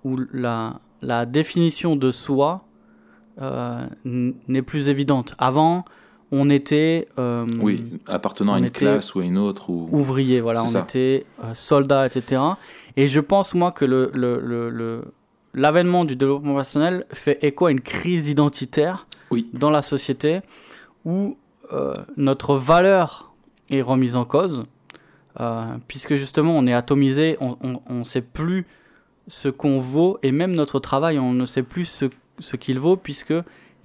[0.04, 2.64] Où la, la définition de soi
[3.42, 5.36] euh, n'est plus évidente.
[5.38, 5.86] Avant,
[6.32, 7.08] on était.
[7.20, 9.70] euh, Oui, appartenant à une classe ou à une autre.
[9.70, 9.88] Ou...
[9.92, 10.82] ouvrier, voilà, on ça.
[10.82, 12.42] était euh, soldat, etc.
[12.98, 15.04] Et je pense, moi, que le, le, le, le-
[15.54, 19.50] l'avènement du développement personnel fait écho à une crise identitaire Oui.
[19.54, 20.42] dans la société
[21.06, 21.38] où
[21.74, 23.34] euh, notre valeur
[23.70, 24.64] est remise en cause,
[25.88, 27.56] puisque justement on est atomisé, on
[27.90, 28.66] ne sait plus
[29.32, 32.06] ce qu'on vaut, et même notre travail, on ne sait plus ce,
[32.40, 33.34] ce qu'il vaut, puisque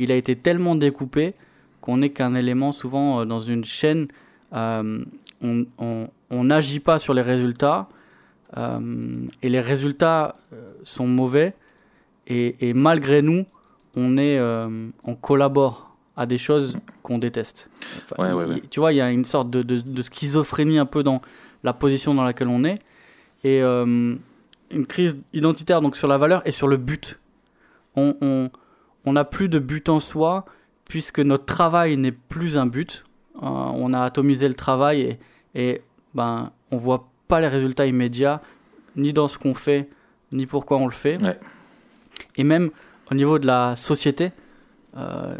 [0.01, 1.35] il a été tellement découpé
[1.81, 4.09] qu'on n'est qu'un élément souvent euh, dans une chaîne.
[4.53, 5.05] euh,
[5.43, 7.89] on n'agit pas sur les résultats,
[8.59, 8.81] euh,
[9.43, 11.55] et les résultats euh, sont mauvais,
[12.27, 13.45] et, et malgré nous,
[13.97, 17.71] on, est, euh, on collabore à des choses qu'on déteste.
[18.11, 18.63] Enfin, Ouais, ouais, il- ouais.
[18.71, 21.21] Tu vois, il y a une sorte de, de- de schizophrénie un peu dans
[21.63, 22.79] la position dans laquelle on est,
[23.45, 23.61] et
[24.71, 27.19] une crise identitaire donc sur la valeur et sur le but.
[27.95, 28.51] On on-
[29.05, 30.45] on n'a plus de but en soi,
[30.89, 33.05] puisque notre travail n'est plus un but.
[33.37, 35.19] Euh, on a atomisé le travail et,
[35.55, 35.83] et
[36.15, 38.41] ben, on voit pas les résultats immédiats,
[38.97, 39.89] ni dans ce qu'on fait,
[40.33, 41.23] ni pourquoi on le fait.
[41.23, 41.39] Ouais.
[42.37, 42.71] Et même
[43.13, 44.33] au niveau de la société,
[44.97, 45.37] euh,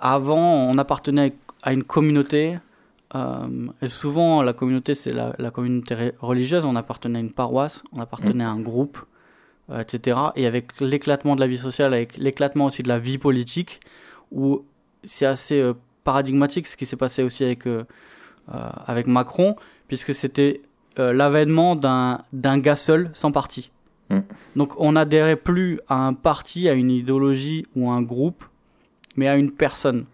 [0.00, 0.38] avant,
[0.70, 2.58] on appartenait à une communauté.
[3.14, 6.64] Euh, et souvent, la communauté, c'est la, la communauté religieuse.
[6.64, 8.98] On appartenait à une paroisse, on appartenait à un groupe,
[9.70, 10.18] euh, etc.
[10.36, 13.80] Et avec l'éclatement de la vie sociale, avec l'éclatement aussi de la vie politique,
[14.32, 14.64] où
[15.04, 17.66] c'est assez euh, paradigmatique ce qui s'est passé aussi avec,
[18.48, 19.56] avec Macron,
[19.88, 20.60] puisque c'était
[20.98, 23.70] l'avènement d'un d'un gars seul sans parti.
[24.10, 24.18] Mm.
[24.56, 28.44] Donc on n'adhérait plus à un parti, à une idéologie ou à un groupe,
[29.16, 30.04] mais à une personne.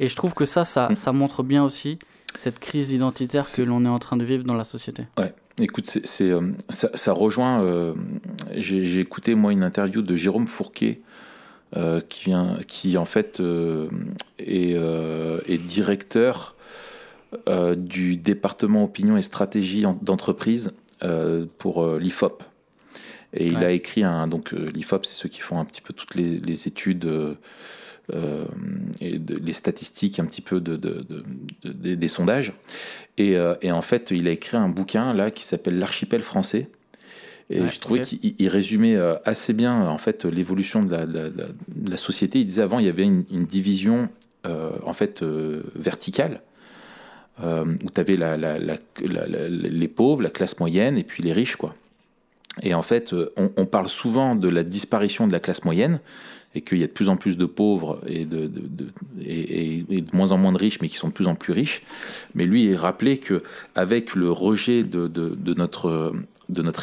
[0.00, 0.96] Et je trouve que ça, ça, Mm.
[0.96, 1.98] ça montre bien aussi
[2.34, 5.04] cette crise identitaire que l'on est en train de vivre dans la société.
[5.16, 7.62] Ouais, écoute, c'est, c'est, euh, ça, ça rejoint.
[7.62, 7.94] euh,
[8.54, 11.00] j'ai, j'ai écouté moi une interview de Jérôme Fourquet,
[11.76, 13.42] euh, qui vient, qui en fait
[14.38, 16.54] est, est directeur
[17.76, 20.72] du département opinion et stratégie en- d'entreprise
[21.58, 22.42] pour l'IFOP.
[23.34, 23.64] Et il Ouais.
[23.66, 24.26] a écrit un.
[24.26, 27.06] Donc, l'IFOP, c'est ceux qui font un petit peu toutes les, les études
[28.14, 28.44] euh,
[29.00, 31.24] et de- les statistiques, un petit peu de, de- de-
[31.72, 32.52] de- des- sondages.
[33.18, 36.68] Et, euh, et en fait, il a écrit un bouquin là qui s'appelle L'archipel français.
[37.50, 40.94] Et Ouais, je trouvais qu'il il résumait euh, assez bien en fait l'évolution de
[41.90, 42.40] la, société.
[42.40, 44.08] Il disait avant, il y avait une, une division
[44.46, 45.22] euh, en fait
[45.74, 46.40] verticale.
[47.42, 51.56] où tu avais la, les pauvres, la classe moyenne et puis les riches.
[51.56, 51.74] quoi.
[52.62, 56.00] Et en fait, on, on parle souvent de la disparition de la classe moyenne
[56.54, 58.50] et qu'il y a de plus en plus de pauvres et de,
[60.12, 61.82] moins en moins de riches, mais qui sont de plus en plus riches.
[62.34, 63.42] Mais lui, il rappelait que
[63.74, 66.14] avec le rejet de, notre,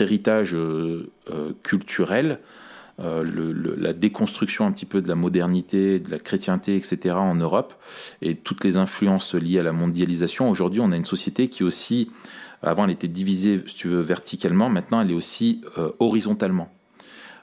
[0.01, 2.39] héritage euh, euh, culturel,
[2.99, 3.25] euh,
[3.78, 7.15] la déconstruction un petit peu de la modernité, de la chrétienté, etc.
[7.15, 7.73] en Europe,
[8.21, 12.12] et toutes les influences liées à la mondialisation, aujourd'hui, on a une société qui aussi,
[12.62, 15.62] avant, elle était divisée, si tu veux, verticalement, maintenant, elle est aussi
[15.99, 16.74] horizontalement.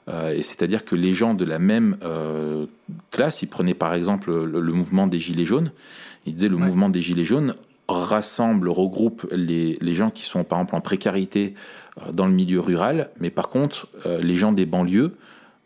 [0.09, 2.65] Euh, et c'est-à-dire que les gens de la même euh,
[3.11, 5.71] classe, ils prenaient par exemple le, le mouvement des Gilets jaunes,
[6.25, 6.65] ils disaient le Ouais.
[6.65, 7.55] mouvement des Gilets jaunes
[7.87, 11.53] rassemble, regroupe les, les gens qui sont par exemple en précarité
[11.99, 15.15] euh, dans le milieu rural, mais par contre, les gens des banlieues,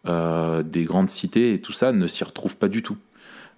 [0.07, 2.97] euh, des grandes cités et tout ça ne s'y retrouvent pas du tout.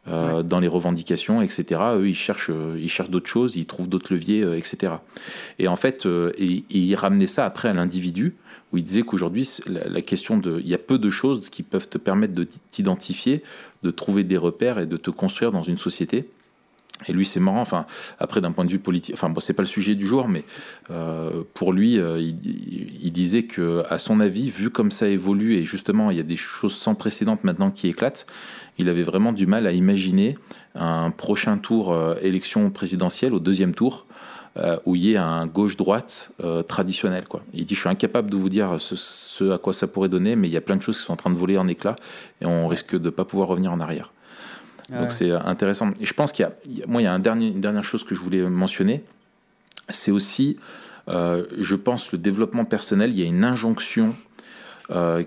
[0.07, 1.81] Euh, dans les revendications, etc.
[1.95, 4.93] Eux, ils cherchent, ils cherchent d'autres choses, ils trouvent d'autres leviers, euh, etc.
[5.59, 8.35] Et en fait, et, et ils ramenaient ça après à l'individu,
[8.71, 11.87] où ils disaient qu'aujourd'hui, la, question de, il y a peu de choses qui peuvent
[11.89, 13.43] te permettre de t'identifier,
[13.83, 16.29] de trouver des repères et de te construire dans une société.
[17.07, 17.61] Et lui, c'est marrant.
[17.61, 17.85] Enfin,
[18.19, 20.43] après, d'un point de vue politique, enfin, bon, c'est pas le sujet du jour, mais
[20.91, 25.07] euh, pour lui, euh, il, il- il disait que, à son avis, vu comme ça
[25.07, 28.27] évolue et justement, il y a des choses sans précédent maintenant qui éclatent,
[28.77, 30.37] il avait vraiment du mal à imaginer
[30.75, 34.05] un prochain tour euh, élection présidentielle au deuxième tour
[34.57, 37.25] euh, où il y ait un gauche-droite euh, traditionnel.
[37.27, 37.41] Quoi.
[37.53, 40.47] Il dit Je suis incapable de vous dire ce, à quoi ça pourrait donner, mais
[40.47, 41.95] il y a plein de choses qui sont en train de voler en éclats
[42.41, 44.11] et on risque de ne pas pouvoir revenir en arrière.
[44.89, 45.91] Donc c'est intéressant.
[45.99, 48.03] Et je pense qu'il y a, moi, il y a un dernier, une dernière chose
[48.03, 49.03] que je voulais mentionner
[49.91, 50.57] c'est aussi,
[51.07, 53.11] je pense, le développement personnel.
[53.11, 54.15] Il y a une injonction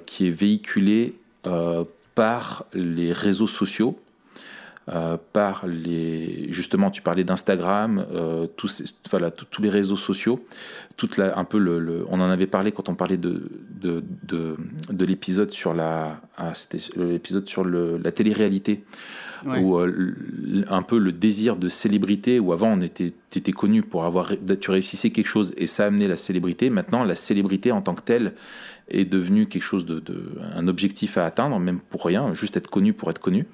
[0.07, 1.15] qui est véhiculée
[2.15, 3.99] par les réseaux sociaux
[4.88, 10.45] euh, par les justement tu parlais d'Instagram euh, tous voilà tous les réseaux sociaux.
[10.97, 13.45] Toute la, un peu le, on en avait parlé quand on parlait de
[13.81, 18.83] de, de, l'épisode sur la ah, c'était l'épisode sur le, la télé-réalité.
[19.45, 20.14] Ou euh,
[20.68, 24.71] un peu le désir de célébrité où avant on était étais connu pour avoir tu
[24.71, 26.71] réussissais quelque chose et ça a amené la célébrité.
[26.71, 28.35] Maintenant la célébrité en tant que telle
[28.88, 30.03] est devenu quelque chose de,
[30.55, 33.47] un objectif à atteindre, même pour rien, juste être connu pour être connu.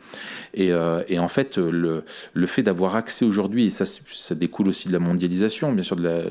[0.54, 4.68] Et, euh, et en fait, le, le fait d'avoir accès aujourd'hui, et ça, ça découle
[4.68, 6.22] aussi de la mondialisation, bien sûr, de la,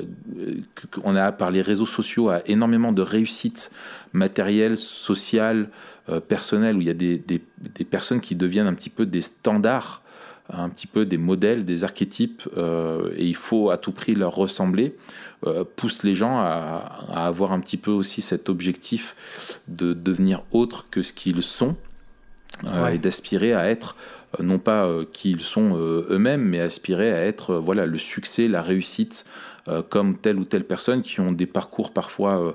[1.04, 3.70] on a par les réseaux sociaux à énormément de réussites
[4.12, 5.68] matérielles, sociales,
[6.08, 9.06] euh, personnelles, où il y a des, des, des, personnes qui deviennent un petit peu
[9.06, 10.02] des standards
[10.50, 14.34] un petit peu des modèles, des archétypes, euh, et il faut à tout prix leur
[14.34, 14.96] ressembler,
[15.46, 19.14] euh, pousse les gens à, avoir un petit peu aussi cet objectif
[19.68, 21.76] de devenir autre que ce qu'ils sont,
[22.64, 23.96] euh, et d'aspirer à être
[24.40, 29.24] non pas qui ils sont eux-mêmes, mais aspirer à être voilà le succès, la réussite,
[29.88, 32.54] comme telle ou telle personne qui ont des parcours parfois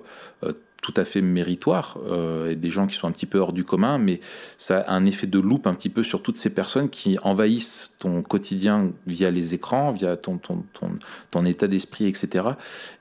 [0.83, 3.63] tout à fait méritoire euh, et des gens qui sont un petit peu hors du
[3.63, 4.19] commun, mais
[4.57, 7.93] ça a un effet de loupe un petit peu sur toutes ces personnes qui envahissent
[7.99, 10.89] ton quotidien via les écrans, via ton, ton, ton,
[11.31, 12.49] ton état d'esprit, etc.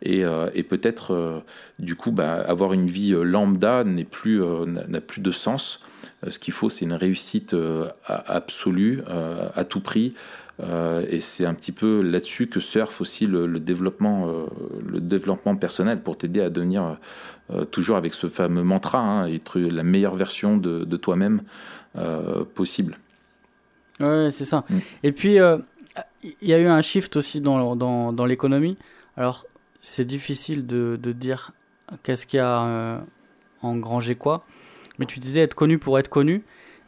[0.00, 1.40] Et, euh, et peut-être, euh,
[1.80, 5.80] du coup, bah, avoir une vie lambda n'est plus, n'a plus de sens.
[6.28, 7.56] Ce qu'il faut, c'est une réussite
[8.06, 9.02] absolue,
[9.56, 10.14] à tout prix,
[10.60, 14.46] euh, et c'est un petit peu là-dessus que surfe aussi le, développement, euh,
[14.86, 16.98] le développement personnel pour t'aider à devenir
[17.50, 21.42] euh, toujours avec ce fameux mantra, hein, être la meilleure version de, toi-même
[22.54, 22.98] possible.
[24.00, 24.64] Ouais, c'est ça.
[24.68, 24.78] Mm.
[25.02, 28.76] Et puis, il y a eu un shift aussi dans, dans, dans l'économie.
[29.16, 29.44] Alors,
[29.80, 31.52] c'est difficile de, de dire
[32.02, 33.02] qu'est-ce qui a
[33.62, 34.44] engrangé quoi.
[34.98, 36.44] Mais tu disais être connu pour être connu.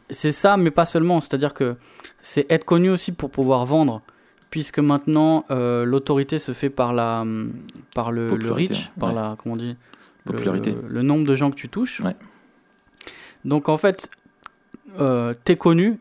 [0.09, 1.19] C'est ça, mais pas seulement.
[1.21, 1.75] C'est-à-dire que
[2.21, 4.01] c'est être connu aussi pour pouvoir vendre,
[4.49, 7.25] puisque maintenant euh, l'autorité se fait par la,
[7.93, 9.75] par le, reach, par la, comment on dit,
[10.25, 12.01] popularité, le, nombre de gens que tu touches.
[13.43, 14.09] Donc en fait,
[14.99, 15.99] euh, tu es connu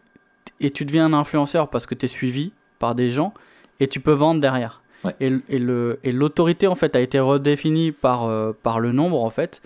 [0.60, 3.34] et tu deviens un influenceur parce que tu es suivi par des gens
[3.80, 4.82] et tu peux vendre derrière.
[5.20, 9.22] Et, et, le, et l'autorité en fait a été redéfinie par, euh, par le nombre
[9.22, 9.60] en fait.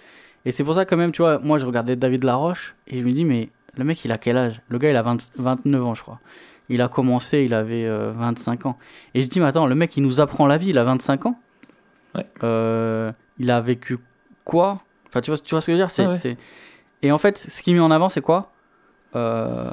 [0.45, 3.05] Et c'est pour ça quand même, tu vois, moi je regardais David Laroche et je
[3.05, 3.49] me dis mais
[3.79, 4.61] le mec il a quel âge?
[4.69, 6.21] Le gars il a 29 ans je crois.
[6.69, 8.79] Il a commencé, il avait 25 euh, ans.
[9.15, 11.27] Et je dis, mais attends, le mec, il nous apprend la vie, il a 25
[11.27, 11.41] ans?
[12.43, 13.99] Euh, il a vécu
[14.45, 14.83] quoi?
[15.09, 16.15] Enfin, tu vois, tu vois ce que je veux dire?
[16.15, 16.37] C'est,
[17.03, 18.53] Et en fait, ce qui met en avant, c'est quoi?
[19.17, 19.71] Euh,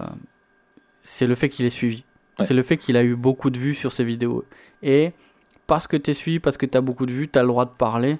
[1.01, 2.05] C'est le fait qu'il est suivi.
[2.39, 4.45] C'est le fait qu'il a eu beaucoup de vues sur ses vidéos.
[4.83, 5.13] Et
[5.67, 7.47] parce que tu es suivi, parce que tu as beaucoup de vues, tu as le
[7.47, 8.17] droit de parler.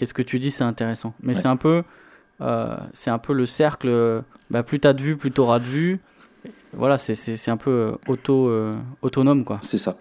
[0.00, 1.14] Et ce que tu dis, c'est intéressant.
[1.22, 1.82] Mais c'est un peu...
[2.92, 4.22] c'est un peu le cercle.
[4.52, 6.00] Bah, plus tu as de vues, plus tu auras de vues
[6.72, 9.60] voilà, c'est un peu euh, auto, euh, autonome, quoi.
[9.62, 9.96] C'est ça.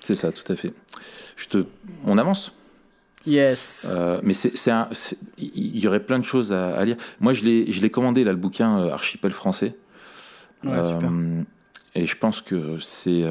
[0.00, 0.72] C'est ça, tout à fait.
[1.36, 1.64] Je te...
[2.04, 2.52] On avance
[3.26, 3.86] Yes.
[3.90, 4.52] Euh, mais c'est
[5.36, 6.96] il y aurait plein de choses à, lire.
[7.18, 9.74] Moi, je l'ai commandé, là, le bouquin Archipel français.
[10.62, 11.10] Ouais, super.
[11.96, 13.24] Et je pense que c'est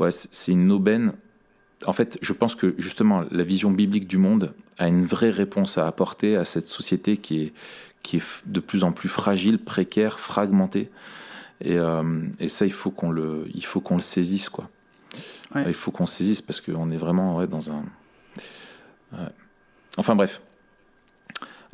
[0.00, 1.12] ouais, c'est une aubaine.
[1.86, 5.78] En fait, je pense que justement, la vision biblique du monde a une vraie réponse
[5.78, 7.52] à apporter à cette société qui est,
[8.10, 10.90] qui est de plus en plus fragile, précaire, fragmenté.
[11.60, 12.02] Et, euh,
[12.40, 14.68] et ça, il faut qu'on le, il faut qu'on le saisisse, quoi.
[15.54, 17.84] Il faut qu'on saisisse parce qu'on est vraiment ouais, dans un.
[19.96, 20.42] Enfin bref.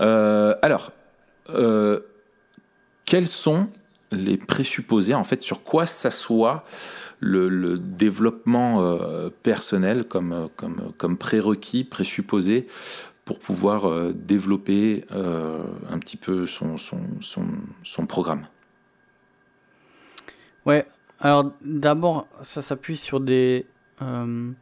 [0.00, 0.92] Euh, alors,
[1.48, 2.00] euh,
[3.06, 3.68] quels sont
[4.12, 6.66] les présupposés, en fait, sur quoi s'assoit
[7.20, 8.98] le, le, développement
[9.42, 12.66] personnel comme, comme, comme prérequis, présupposé
[13.26, 17.44] pour pouvoir euh, développer euh, un petit peu son, son, son,
[17.82, 18.46] son, programme
[20.64, 20.86] Ouais,
[21.20, 23.66] alors d'abord, ça s'appuie sur des...
[24.00, 24.52] Euh,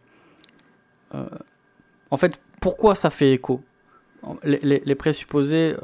[2.11, 3.63] en fait, pourquoi ça fait écho?
[4.43, 5.77] Les, les, présupposés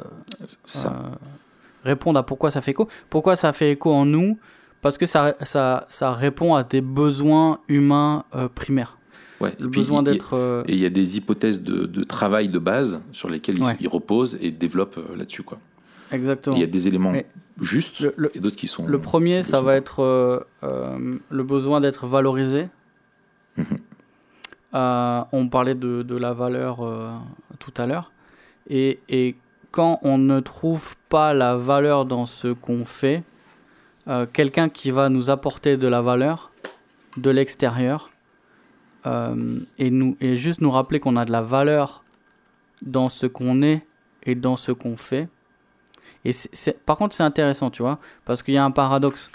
[1.84, 2.88] répondent à pourquoi ça fait écho.
[3.10, 4.38] Pourquoi ça fait écho en nous?
[4.80, 8.99] Parce que ça, ça, ça répond à des besoins humains primaires.
[9.40, 10.34] Ouais, le besoin d'être.
[10.34, 13.76] Euh, et il y a des hypothèses de, de, travail de base sur lesquelles ils
[13.80, 15.42] il reposent et développent euh, là-dessus.
[15.42, 15.58] Quoi.
[16.12, 16.56] Exactement.
[16.56, 17.14] Il y a des éléments
[17.58, 18.86] justes et d'autres qui sont.
[18.86, 20.02] Le premier, ça va être
[20.62, 22.68] euh, le besoin d'être valorisé.
[24.72, 26.78] Euh, on parlait de, de la valeur
[27.58, 28.12] tout à l'heure.
[28.68, 29.34] Et, et,
[29.72, 33.24] quand on ne trouve pas la valeur dans ce qu'on fait,
[34.32, 36.52] quelqu'un qui va nous apporter de la valeur
[37.16, 38.12] de l'extérieur
[39.04, 42.02] et, nous, et juste nous rappeler qu'on a de la valeur
[42.82, 43.82] dans ce qu'on est
[44.24, 45.28] et dans ce qu'on fait.
[46.24, 49.30] Et c'est, par contre, c'est intéressant, tu vois, parce qu'il y a un paradoxe.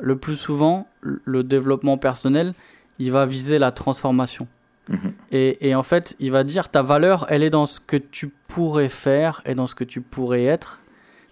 [0.00, 2.54] le plus souvent, le développement personnel,
[2.98, 4.46] il va viser la transformation.
[4.88, 5.12] Mhm.
[5.32, 8.88] Et, en fait, il va dire ta valeur, elle est dans ce que tu pourrais
[8.88, 10.80] faire et dans ce que tu pourrais être,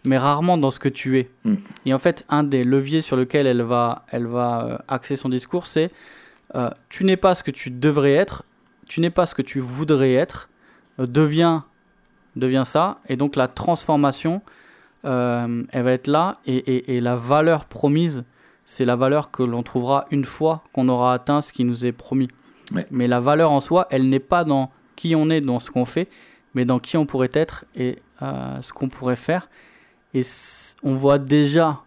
[0.05, 1.31] mais rarement dans ce que tu es.
[1.45, 1.59] Mhm.
[1.87, 5.29] Et en fait, un des leviers sur lequel elle va, elle va euh, axer son
[5.29, 5.91] discours, c'est
[6.55, 8.45] euh, tu n'es pas ce que tu devrais être,
[8.87, 10.49] tu n'es pas ce que tu voudrais être,
[10.99, 11.65] euh, deviens,
[12.37, 13.01] deviens ça.
[13.09, 14.43] Et donc la transformation,
[15.05, 18.25] elle va être là et, et la valeur promise,
[18.65, 21.93] c'est la valeur que l'on trouvera une fois qu'on aura atteint ce qui nous est
[21.93, 22.29] promis.
[22.91, 25.85] Mais la valeur en soi, elle n'est pas dans qui on est, dans ce qu'on
[25.85, 26.09] fait,
[26.55, 29.49] mais dans qui on pourrait être et euh, ce qu'on pourrait faire.
[30.15, 30.23] Et
[30.83, 31.81] on voit déjà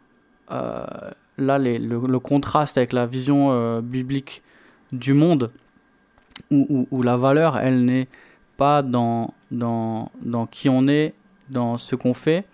[0.52, 0.86] euh,
[1.38, 4.44] là le, contraste avec la vision euh, biblique
[4.96, 5.52] du monde,
[6.52, 8.08] où, où, la valeur, elle n'est
[8.58, 11.14] pas dans, dans, dans qui on est,
[11.50, 12.46] dans ce qu'on fait,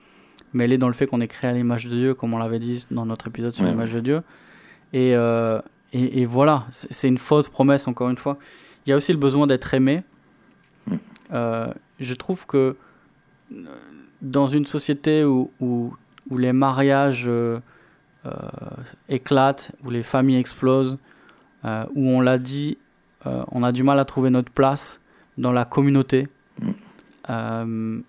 [0.53, 2.37] mais elle est dans le fait qu'on est créé à l'image de Dieu, comme on
[2.37, 4.21] l'avait dit dans notre épisode sur l'image de Dieu.
[4.93, 5.15] Et,
[5.93, 8.37] et, voilà, c'est une fausse promesse, encore une fois.
[8.85, 10.03] Il y a aussi le besoin d'être aimé.
[11.33, 11.67] Euh,
[11.99, 12.75] je trouve que
[13.51, 13.65] euh,
[14.21, 15.93] dans une société où, où,
[16.37, 17.59] les mariages euh,
[19.09, 20.97] éclatent, où les familles explosent,
[21.63, 22.77] où on l'a dit,
[23.25, 24.99] on a du mal à trouver notre place
[25.37, 26.27] dans la communauté.
[26.59, 28.01] Mm.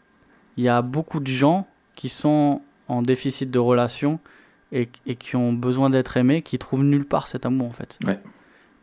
[0.57, 4.19] Il y a beaucoup de gens qui sont en déficit de relations
[4.73, 7.99] et, qui ont besoin d'être aimés, qui trouvent nulle part cet amour en fait.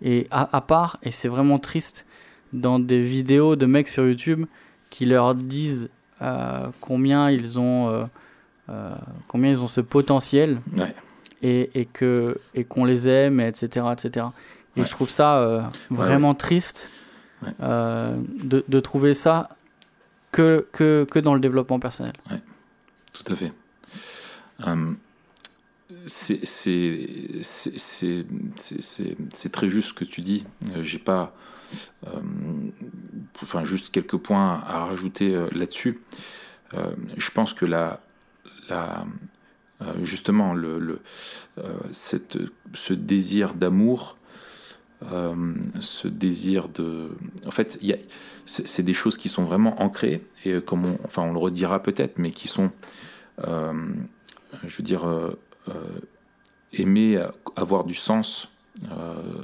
[0.02, 2.06] Et à, part, et c'est vraiment triste,
[2.54, 4.46] dans des vidéos de mecs sur YouTube
[4.90, 5.90] qui leur disent
[6.22, 8.04] euh, combien ils ont euh,
[8.70, 8.96] euh,
[9.28, 10.60] combien ils ont ce potentiel
[11.44, 14.26] et, et que et qu'on les aime etc etc
[14.80, 16.90] et je trouve ça vraiment triste
[17.60, 19.50] de, de, trouver ça
[20.32, 22.14] que, que, que dans le développement personnel
[23.14, 23.54] tout à fait
[24.64, 24.98] hum,
[26.06, 26.42] c'est
[29.52, 30.46] très juste ce que tu dis.
[30.72, 31.34] Euh, j'ai pas,
[32.08, 32.20] euh,
[33.42, 36.00] enfin juste quelques points à rajouter euh, là-dessus.
[37.18, 38.00] je pense que la,
[38.70, 39.06] la
[40.04, 41.02] justement le,
[41.92, 42.38] cette,
[42.74, 44.18] ce désir d'amour,
[45.02, 47.10] ce désir de,
[47.46, 47.80] en fait,
[48.46, 52.20] c'est des choses qui sont vraiment ancrées et comme on, enfin on le redira peut-être,
[52.20, 52.72] mais qui sont,
[53.38, 56.00] je veux dire euh,
[56.74, 57.22] aimer
[57.56, 58.50] avoir du sens,
[58.92, 59.44] euh,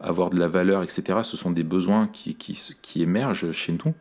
[0.00, 1.20] avoir de la valeur, etc.
[1.22, 3.94] Ce sont des besoins qui, qui, émergent chez nous,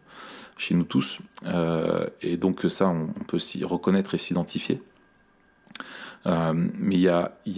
[0.57, 1.19] chez nous tous.
[1.45, 4.81] Euh, et donc ça, on, peut s'y reconnaître et s'identifier.
[6.25, 7.09] Mais il y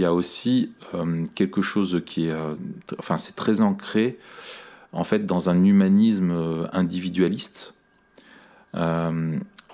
[0.05, 0.71] a, aussi
[1.35, 2.35] quelque chose qui est,
[2.97, 4.17] enfin, c'est très ancré
[4.91, 7.73] en fait dans un humanisme individualiste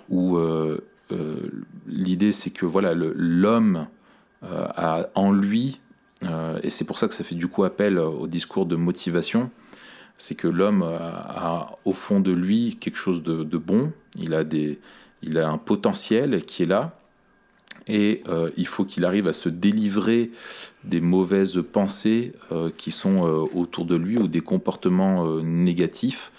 [0.10, 0.38] où
[1.88, 3.88] l'idée c'est que voilà l'homme
[4.44, 5.80] euh, a en lui,
[6.24, 9.52] euh, et c'est pour ça que ça fait du coup appel au discours de motivation,
[10.18, 14.80] c'est que l'homme a, au fond de lui quelque chose de, bon, il a, des,
[15.22, 17.00] il a un potentiel qui est là,
[17.88, 20.32] et euh, il faut qu'il arrive à se délivrer
[20.84, 22.34] des mauvaises pensées
[22.78, 23.20] qui sont
[23.54, 26.32] autour de lui ou des comportements négatifs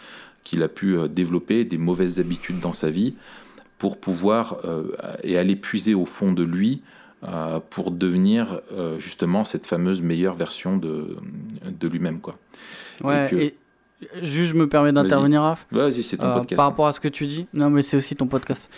[0.43, 3.15] qu'il a pu développer, des mauvaises habitudes dans sa vie,
[3.79, 4.59] pour pouvoir
[5.23, 6.83] et aller puiser au fond de lui
[7.25, 11.19] euh, pour devenir euh, justement cette fameuse meilleure version de,
[11.65, 12.19] de lui-même.
[12.19, 12.35] Quoi.
[13.01, 13.55] Ouais, et,
[14.21, 15.65] juste je me permets d'intervenir, Raph.
[15.71, 16.57] Vas-y, c'est ton euh, podcast.
[16.57, 17.47] Par rapport à ce que tu dis.
[17.55, 18.73] Non, mais c'est aussi ton podcast.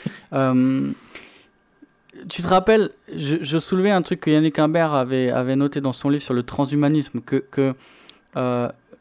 [2.28, 5.92] Tu te rappelles, je, je, soulevais un truc que Yannick Imbert avait, avait noté dans
[5.92, 7.74] son livre sur le transhumanisme, que, que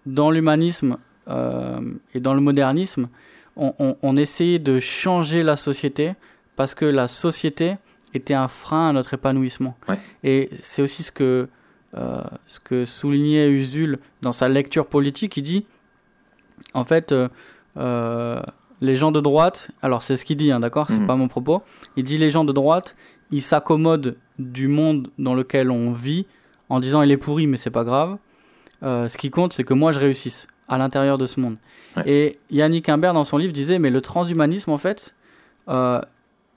[0.06, 0.98] dans l'humanisme
[1.28, 3.08] et dans le modernisme,
[3.56, 6.14] on, on, on essayait de changer la société
[6.56, 7.78] parce que la société
[8.14, 9.76] était un frein à notre épanouissement.
[10.24, 11.48] Et c'est aussi ce que,
[11.96, 15.38] euh, ce que soulignait Usul dans sa lecture politique.
[15.38, 15.66] Il dit,
[16.74, 17.28] en fait, euh,
[17.78, 18.42] euh,
[18.84, 21.08] les gens de droite, alors c'est ce qu'il dit, hein, d'accord, c'est mhm.
[21.08, 21.64] pas mon propos.
[21.96, 22.96] Il dit les gens de droite,
[23.32, 26.26] ils s'accommodent du monde dans lequel on vit
[26.70, 28.18] en disant il est pourri, mais c'est pas grave.
[28.82, 31.58] ce qui compte, c'est que moi je réussisse à l'intérieur de ce monde.
[32.06, 35.16] Et Yannick Imbert, dans son livre, disait mais le transhumanisme, en fait,
[35.68, 36.04] il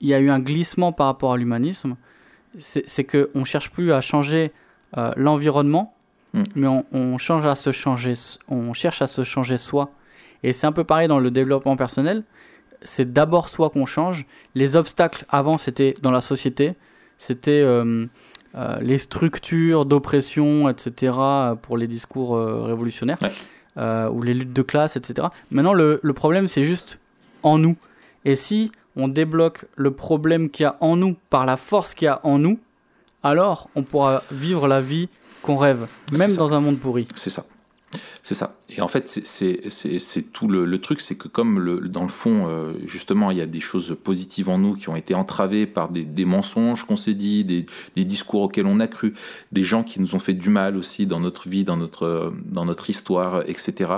[0.01, 1.95] y a eu un glissement par rapport à l'humanisme.
[2.59, 4.51] C'est qu'on ne cherche plus à changer
[4.97, 5.97] euh, l'environnement,
[6.33, 6.43] Mm.
[6.55, 8.13] mais on, on change à se changer,
[8.47, 9.91] on cherche à se changer soi.
[10.43, 12.23] Et c'est un peu pareil dans le développement personnel.
[12.83, 14.25] C'est d'abord soi qu'on change.
[14.55, 16.73] Les obstacles avant, c'était dans la société,
[17.17, 18.05] c'était euh,
[18.55, 21.13] euh, les structures d'oppression, etc.
[21.61, 24.07] pour les discours euh, révolutionnaires Ouais.
[24.11, 25.27] ou les luttes de classe, etc.
[25.51, 26.99] Maintenant, le, le problème, c'est juste
[27.43, 27.75] en nous.
[28.25, 32.05] Et si on débloque le problème qu'il y a en nous par la force qu'il
[32.05, 32.59] y a en nous,
[33.23, 35.09] alors on pourra vivre la vie
[35.43, 37.07] qu'on rêve, même dans un monde pourri.
[37.15, 37.45] C'est ça.
[38.21, 38.57] C'est ça.
[38.69, 42.47] Et en fait, c'est- tout le, le truc, c'est que comme le, dans le fond,
[42.47, 45.89] euh, justement, il y a des choses positives en nous qui ont été entravées par
[45.89, 47.65] des, des mensonges qu'on s'est dit, des,
[47.95, 49.13] des discours auxquels on a cru,
[49.51, 52.65] des gens qui nous ont fait du mal aussi dans notre vie, dans notre, dans
[52.65, 53.91] notre histoire, etc.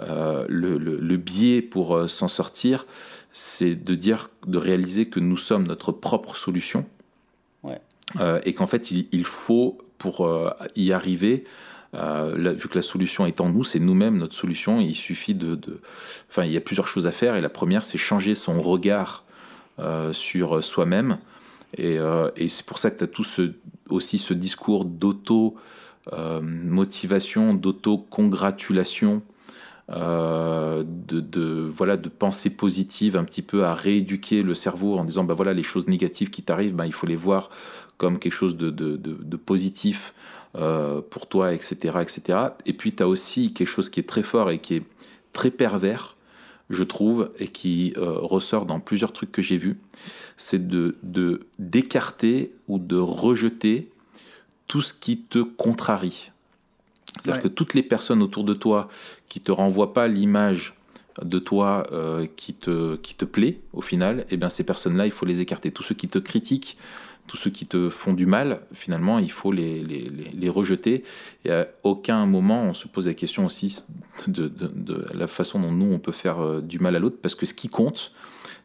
[0.00, 2.86] Euh, le, biais pour euh, s'en sortir,
[3.32, 6.86] c'est de dire, de réaliser que nous sommes notre propre solution.
[7.62, 7.78] Ouais.
[8.44, 10.26] Et qu'en fait, il, il faut, pour
[10.74, 11.44] y arriver,
[11.94, 14.80] euh, vu que la solution est en nous, c'est nous-mêmes notre solution.
[14.80, 15.58] Il suffit de,
[16.28, 17.36] Enfin, il y a plusieurs choses à faire.
[17.36, 19.24] Et la première, c'est changer son regard
[19.78, 21.16] euh, sur soi-même.
[21.76, 23.52] Et, euh, et c'est pour ça que tu as tout ce,
[23.88, 29.22] aussi ce discours d'auto-motivation, d'auto-congratulation,
[29.92, 35.04] euh, de, de, voilà, de pensée positive, un petit peu à rééduquer le cerveau en
[35.04, 37.50] disant bah voilà, les choses négatives qui t'arrivent, bah, il faut les voir
[37.98, 40.14] comme quelque chose de, de, de, de positif
[40.56, 41.98] euh, pour toi, etc.
[42.00, 42.38] etc.
[42.66, 44.82] Et puis tu as aussi quelque chose qui est très fort et qui est
[45.32, 46.16] très pervers,
[46.70, 49.78] je trouve, et qui euh, ressort dans plusieurs trucs que j'ai vus,
[50.36, 53.90] c'est de de- d'écarter ou de rejeter
[54.68, 56.30] tout ce qui te contrarie.
[57.22, 57.48] C'est-à-dire Ouais.
[57.50, 58.88] que toutes les personnes autour de toi
[59.30, 60.74] qui te renvoient pas l'image
[61.22, 65.12] de toi euh, qui, te, qui te plaît au final, eh bien ces personnes-là, il
[65.12, 65.70] faut les écarter.
[65.70, 66.76] Tous ceux qui te critiquent,
[67.26, 71.04] tous ceux qui te font du mal, finalement, il faut les, les, les, rejeter.
[71.44, 73.82] Et à aucun moment, on se pose la question aussi
[74.26, 74.50] de,
[75.14, 77.54] la façon dont nous, on peut faire euh, du mal à l'autre, parce que ce
[77.54, 78.12] qui compte,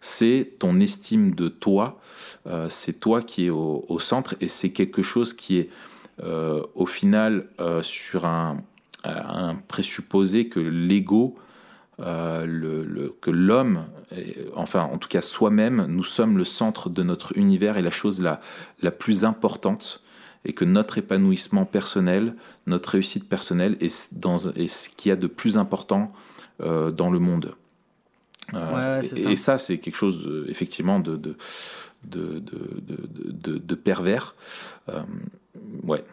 [0.01, 1.99] c'est ton estime de toi,
[2.47, 5.69] euh, c'est toi qui es au, centre, et c'est quelque chose qui est
[6.75, 7.49] au final
[7.81, 8.63] sur un,
[9.05, 11.35] un présupposé que l'ego,
[11.99, 13.85] euh, le, le- que l'homme,
[14.55, 18.21] enfin en tout cas soi-même, nous sommes le centre de notre univers et la chose
[18.21, 18.41] la,
[18.81, 20.01] la plus importante,
[20.43, 22.35] et que notre épanouissement personnel,
[22.67, 26.11] notre réussite personnelle est, dans, est ce qu'il y a de plus important
[26.61, 27.51] euh, dans le monde.
[28.53, 29.29] Euh, Ouais, et, ça.
[29.31, 31.35] et ça, c'est quelque chose euh, effectivement de, de,
[32.03, 32.39] de,
[33.57, 34.35] de, pervers.
[34.89, 35.01] Euh,
[35.83, 36.03] ouais.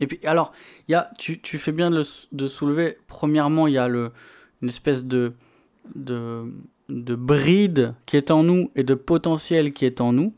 [0.00, 0.52] Et puis, alors,
[0.88, 2.98] y a, tu, tu fais bien de, de soulever.
[3.06, 4.10] Premièrement, il y a le,
[4.62, 5.32] une espèce de,
[5.94, 6.44] de,
[6.88, 10.32] de bride qui est en nous et de potentiel qui est en nous.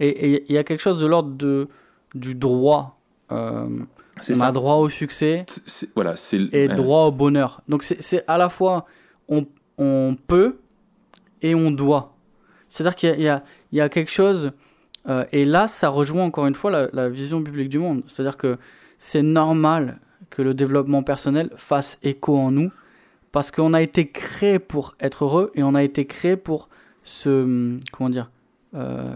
[0.00, 1.68] Et il y a quelque chose de l'ordre de,
[2.14, 2.98] du droit.
[3.32, 3.68] Euh,
[4.16, 4.46] on ça.
[4.46, 5.44] a droit au succès
[5.94, 6.14] voilà,
[6.52, 7.60] et droit au bonheur.
[7.68, 8.86] Donc, c'est- à la fois
[9.28, 10.58] on, on peut
[11.42, 12.16] et on doit.
[12.68, 14.52] C'est-à-dire qu'il y y, y a quelque chose.
[15.06, 18.02] Euh, et là, ça rejoint encore une fois la, la vision biblique du monde.
[18.06, 18.58] C'est-à-dire que
[18.98, 19.98] c'est normal
[20.30, 22.70] que le développement personnel fasse écho en nous
[23.32, 26.68] parce qu'on a été créé pour être heureux et on a été créé pour
[27.04, 28.30] se comment dire
[28.74, 29.14] euh,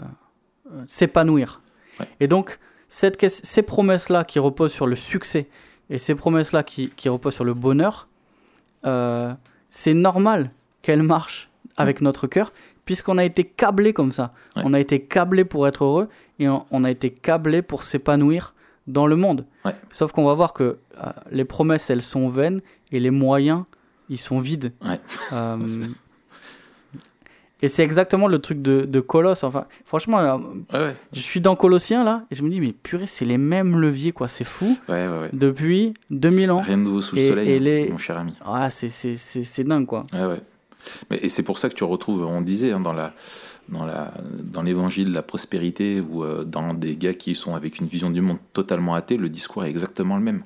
[0.73, 1.61] euh, s'épanouir.
[2.01, 2.09] Ouais.
[2.21, 2.59] Et donc
[2.89, 5.49] cette, ces promesses-là qui reposent sur le succès
[5.91, 8.09] et ces promesses-là qui, qui reposent sur le bonheur,
[8.85, 9.33] euh,
[9.69, 10.51] c'est normal
[10.83, 12.53] qu'elles marchent avec notre cœur
[12.85, 14.33] puisqu'on a été câblé comme ça.
[14.57, 14.63] Ouais.
[14.65, 16.09] On a été câblé pour être heureux
[16.39, 18.55] et on, on a été câblé pour s'épanouir
[18.87, 19.47] dans le monde.
[19.65, 19.75] Ouais.
[19.93, 20.63] Sauf qu'on va voir que
[20.99, 22.61] euh, les promesses, elles sont vaines
[22.91, 23.65] et les moyens,
[24.09, 24.73] ils sont vides.
[24.85, 25.01] Ouais.
[25.33, 25.57] Euh,
[27.63, 29.45] et c'est exactement le truc de, de Colosse.
[29.45, 30.37] Enfin, franchement, euh,
[30.73, 33.79] Ouais, je suis dans Colossiens là et je me dis, mais purée, c'est les mêmes
[33.81, 34.27] leviers, quoi.
[34.27, 34.77] C'est fou.
[35.33, 36.61] Depuis 2000 ans.
[36.63, 38.35] Rien de nouveau sous le soleil, et hein, les- mon cher ami.
[38.45, 40.05] Ah, c'est dingue, quoi.
[41.11, 43.13] Mais, et c'est pour ça que tu retrouves, on disait, hein, dans la
[43.69, 44.13] dans la
[44.43, 48.21] dans l'évangile la prospérité ou euh, dans des gars qui sont avec une vision du
[48.21, 50.43] monde totalement athée, le discours est exactement le même.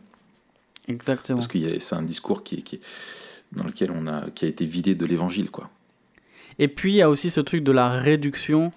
[0.89, 1.39] Exactement.
[1.39, 2.81] Parce que c'est un discours qui, qui
[3.53, 5.71] dans lequel on a qui a été vidé de l'évangile, quoi.
[6.59, 8.73] Et puis, il y a aussi ce truc de la réduction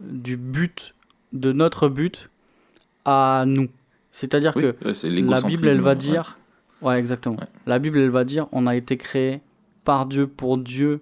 [0.00, 0.94] du but,
[1.32, 2.30] de notre but
[3.04, 3.68] à nous.
[4.10, 5.96] C'est-à-dire Oui, que la Bible, elle va ouais.
[5.96, 6.38] dire.
[6.80, 7.36] Ouais, exactement.
[7.36, 7.46] Ouais.
[7.66, 9.40] La Bible, elle va dire on a été créé
[9.84, 11.00] par Dieu, pour Dieu.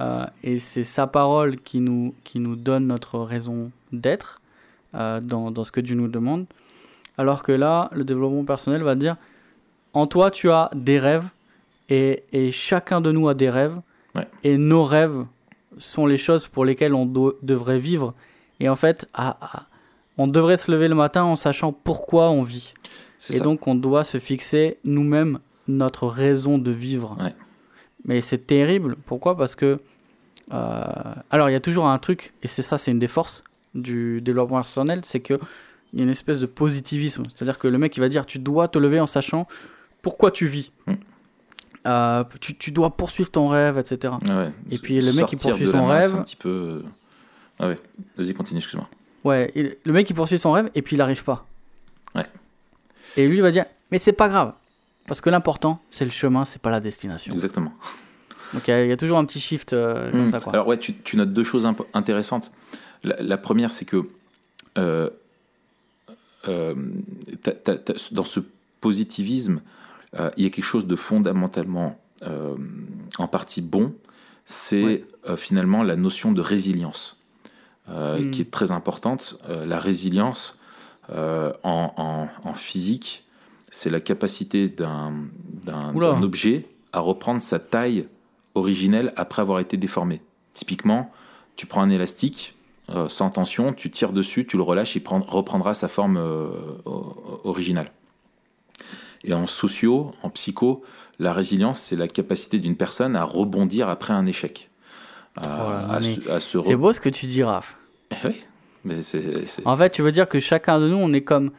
[0.00, 4.40] euh, et c'est sa parole qui nous, qui nous donne notre raison d'être
[4.94, 6.46] euh, dans, dans ce que Dieu nous demande.
[7.18, 9.16] Alors que là, le développement personnel va dire
[9.92, 11.28] en toi, tu as des rêves.
[11.90, 13.78] Et, et chacun de nous a des rêves.
[14.14, 14.26] Ouais.
[14.44, 15.24] Et nos rêves
[15.78, 18.14] sont les choses pour lesquelles on do- devrait vivre.
[18.60, 19.06] Et en fait,
[20.16, 22.72] on devrait se lever le matin en sachant pourquoi on vit.
[23.18, 23.44] C'est Et ça.
[23.44, 25.38] donc, on doit se fixer nous-mêmes
[25.68, 27.16] notre raison de vivre.
[27.20, 27.34] Ouais.
[28.04, 28.96] Mais c'est terrible.
[29.06, 29.36] Pourquoi?
[29.36, 29.78] Parce que.
[30.52, 30.84] euh,
[31.30, 33.44] alors, il y a toujours un truc, et c'est ça, c'est une des forces
[33.74, 35.38] du développement personnel, c'est qu'il
[35.94, 37.22] y a une espèce de positivisme.
[37.34, 39.46] C'est-à-dire que le mec, il va dire tu dois te lever en sachant
[40.02, 40.72] pourquoi tu vis.
[40.86, 40.92] Mm.
[41.86, 44.14] Euh, tu, tu dois poursuivre ton rêve, etc.
[44.28, 44.52] Ah ouais.
[44.70, 46.48] Et puis, le mec qui poursuit son rêve- Un petit peu.
[46.48, 46.82] euh,
[47.58, 47.78] Ah ouais.
[48.16, 48.88] Vas-y, continue, excuse-moi.
[49.24, 49.52] Ouais,
[49.84, 51.46] le mec il poursuit son rêve et puis il n'arrive pas.
[52.14, 52.24] Ouais.
[53.16, 54.52] Et lui il va dire mais c'est pas grave
[55.12, 57.34] parce que l'important c'est le chemin, c'est pas la destination.
[57.34, 57.74] Exactement.
[58.54, 60.30] Donc il y, a- il y a toujours un petit shift euh, comme Mm.
[60.30, 60.54] ça quoi.
[60.54, 62.50] Alors ouais, tu, tu notes deux choses intéressantes.
[63.04, 64.08] La, la première, c'est que
[64.78, 65.10] euh,
[66.48, 66.74] euh,
[68.12, 68.40] dans ce
[68.80, 69.60] positivisme,
[70.18, 71.98] euh, il y a quelque chose de fondamentalement
[73.18, 73.94] en partie bon.
[74.46, 75.04] C'est Ouais.
[75.36, 77.18] finalement la notion de résilience,
[77.90, 78.30] euh, Mm.
[78.30, 79.36] qui est très importante.
[79.46, 80.58] La résilience
[81.10, 81.52] en,
[81.96, 83.21] en- en physique,
[83.74, 85.14] c'est la capacité d'un
[86.22, 88.06] objet à reprendre sa taille
[88.54, 90.20] originelle après avoir été déformé.
[90.52, 91.10] Typiquement,
[91.56, 92.54] tu prends un élastique
[92.90, 96.48] euh, sans tension, tu tires dessus, tu le relâches, il prend- reprendra sa forme euh,
[97.44, 97.92] originale.
[99.24, 100.82] Et en socio, en psycho,
[101.18, 104.68] la résilience, c'est la capacité d'une personne à rebondir après un échec.
[105.38, 105.42] Oh
[106.40, 107.76] C'est re- beau ce que tu dis Raph.
[108.10, 108.42] Eh oui,
[108.84, 108.96] mais
[109.64, 111.52] En fait tu veux dire que chacun de nous on est comme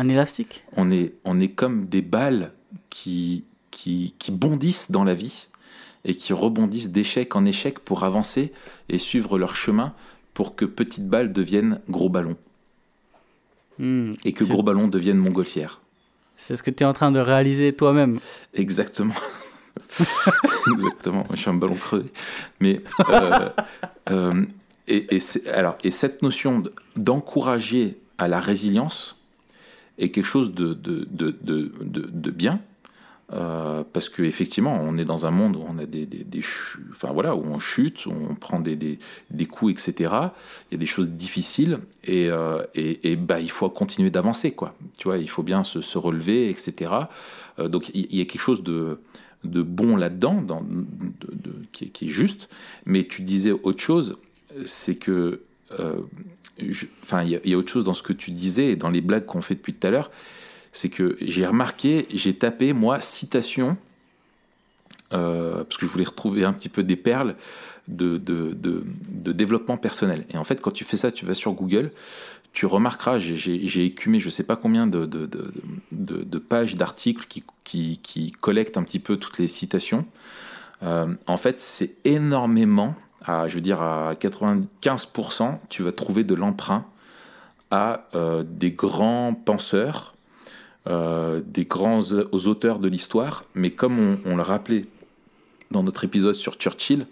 [0.00, 2.52] un élastique on, est, on est comme des balles
[2.88, 5.48] qui, qui, qui bondissent dans la vie
[6.04, 8.52] et qui rebondissent d'échec en échec pour avancer
[8.88, 9.92] et suivre leur chemin
[10.34, 12.36] pour que petites balles deviennent gros ballons
[13.78, 14.12] Hmm.
[14.26, 15.80] et que gros ballons deviennent montgolfières.
[16.36, 18.18] C'est ce que tu es en train de réaliser toi-même.
[18.52, 19.14] Exactement.
[20.74, 21.24] Exactement.
[21.24, 22.04] Moi, je suis un ballon crevé.
[22.60, 23.48] Mais euh,
[24.10, 24.44] euh,
[24.86, 29.16] et, et alors et cette notion de- d'encourager à la résilience
[30.00, 31.36] est quelque chose de de, de,
[31.82, 32.60] de, bien.
[33.32, 36.40] euh, parce que effectivement, on est dans un monde où on a des, des,
[36.90, 38.98] enfin voilà, où on chute, où on prend des, des,
[39.30, 40.14] des coups, etc.
[40.70, 44.50] Il y a des choses difficiles et, euh, et, et bah, il faut continuer d'avancer,
[44.52, 44.74] quoi.
[44.98, 46.92] Tu vois, il faut bien se, se relever, etc.
[47.60, 48.98] Euh, donc il y a quelque chose de,
[49.44, 52.48] de bon là-dedans, dans- de- de- qui, qui est juste.
[52.84, 54.16] Mais tu disais autre chose,
[54.66, 55.42] c'est que,
[57.02, 59.24] enfin, il y, a- autre chose dans ce que tu disais et dans les blagues
[59.24, 60.10] qu'on fait depuis tout à l'heure,
[60.72, 63.76] c'est que j'ai remarqué, j'ai tapé moi citation.
[65.12, 67.34] euh, parce que je voulais retrouver un petit peu des perles
[67.88, 68.16] de,
[69.32, 70.24] développement personnel.
[70.30, 71.90] Et en fait, quand tu fais ça, tu vas sur Google,
[72.52, 75.06] tu remarqueras, j'ai- écumé je sais pas combien de,
[76.38, 80.06] pages d'articles qui collectent un petit peu toutes les citations.
[80.82, 82.94] Euh, en fait, c'est énormément,
[83.24, 86.84] à, je veux dire à 95%, tu vas trouver de l'emprunt
[87.70, 90.14] à euh, des grands penseurs,
[90.86, 92.00] euh, des grands
[92.32, 94.86] aux auteurs de l'histoire, mais comme on, on le rappelait
[95.70, 97.06] dans notre épisode sur Churchill,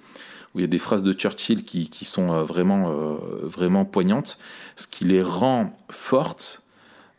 [0.55, 4.39] où il y a des phrases de Churchill qui, sont euh, vraiment, euh, vraiment poignantes,
[4.77, 6.63] ce qui les rend fortes,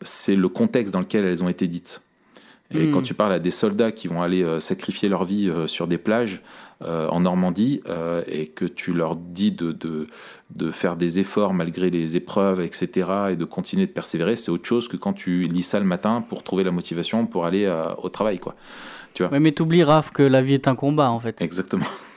[0.02, 2.00] c'est le contexte dans lequel elles ont été dites.
[2.72, 5.66] Et quand tu parles à des soldats qui vont aller euh, sacrifier leur vie euh,
[5.66, 6.40] sur des plages
[6.82, 10.06] euh, en Normandie euh, et que tu leur dis de, de,
[10.50, 14.66] de faire des efforts malgré les épreuves, etc., et de continuer de persévérer, c'est autre
[14.66, 17.68] chose que quand tu lis ça le matin pour trouver la motivation pour aller
[17.98, 18.38] au travail.
[18.38, 18.54] Quoi.
[19.18, 21.42] Ouais, mais t'oublies Raph que la vie est un combat en fait.
[21.42, 21.86] Exactement.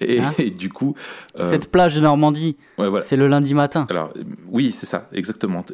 [0.00, 0.94] Et, Hein et du coup,
[1.38, 3.04] euh, Cette plage de Normandie, ouais, voilà.
[3.04, 3.86] c'est le lundi matin.
[3.90, 4.12] Alors,
[4.48, 5.64] oui, c'est ça, exactement.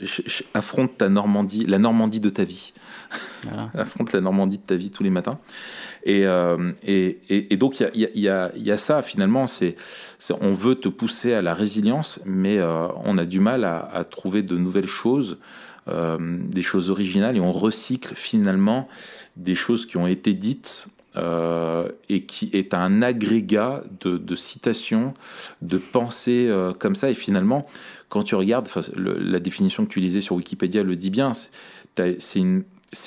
[0.54, 2.72] Affronte ta Normandie, la Normandie de ta vie.
[3.44, 3.70] Voilà.
[3.74, 5.38] affronte la Normandie de ta vie tous les matins.
[6.04, 9.46] Et, euh, et, et, et donc, il y a, y a- y a- ça, finalement,
[9.46, 9.76] c'est,
[10.18, 13.78] c'est- on veut te pousser à la résilience, mais euh, on a du mal à,
[13.92, 15.38] à trouver de nouvelles choses,
[15.88, 18.88] euh, des choses originales, et on recycle finalement
[19.36, 20.86] des choses qui ont été dites.
[21.18, 25.14] Euh, et qui est un agrégat de, de citations,
[25.62, 27.10] de pensées euh, comme ça.
[27.10, 27.66] Et finalement,
[28.08, 32.38] quand tu regardes, le- la définition que tu lisais sur Wikipédia le dit bien, c'est
[32.38, 32.64] une,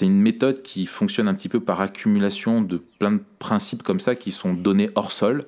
[0.09, 4.32] méthode qui fonctionne un petit peu par accumulation de plein de principes comme ça qui
[4.32, 5.45] sont donnés hors sol,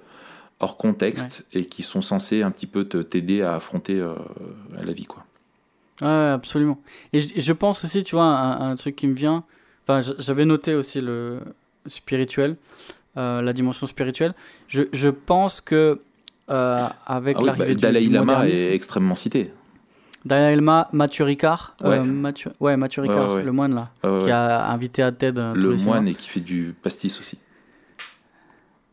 [0.60, 4.14] hors contexte, et qui sont censés un petit peu t'aider à affronter euh,
[4.82, 5.06] la vie.
[5.06, 5.26] Quoi.
[6.02, 6.80] Absolument.
[7.12, 9.44] Et je, je pense aussi, tu vois, un, un truc qui me vient.
[9.86, 11.40] Enfin, j'avais noté aussi le
[11.88, 12.56] spirituel,
[13.18, 14.34] euh, la dimension spirituelle.
[14.68, 16.02] Je, je pense que
[16.50, 19.52] euh, avec Ah oui, l'arrivée bah, du Dalai Lama est extrêmement cité.
[20.26, 22.00] Dalai Lama, Mathieu Ricard, euh, Ouais.
[22.04, 23.44] Mathieu, ouais, Mathieu Ricard, ouais, ouais.
[23.44, 26.74] le moine là, qui a invité à TED euh, Le moine et qui fait du
[26.82, 27.38] pastis aussi.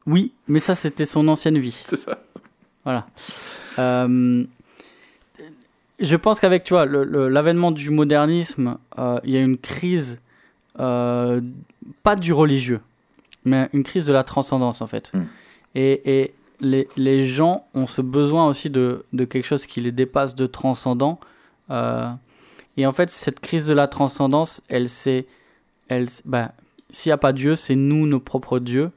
[0.07, 1.79] Oui, mais ça c'était son ancienne vie.
[1.85, 2.19] C'est ça.
[2.85, 3.07] Voilà.
[3.79, 4.45] Euh,
[6.01, 10.19] je pense qu'avec, tu vois, l'avènement du modernisme, euh, il y a une crise
[10.81, 11.41] euh,
[12.03, 12.81] pas du religieux,
[13.45, 15.13] mais une crise de la transcendance en fait.
[15.15, 15.23] Mm.
[15.75, 19.93] Et, et les, les gens ont ce besoin aussi de, de quelque chose qui les
[19.93, 21.21] dépasse, de transcendant.
[21.71, 22.11] Euh,
[22.77, 25.27] et en fait, cette crise de la transcendance, elle c'est,
[25.89, 26.51] elle, ben,
[26.91, 28.91] s'il n'y a pas Dieu, c'est nous nos propres dieux.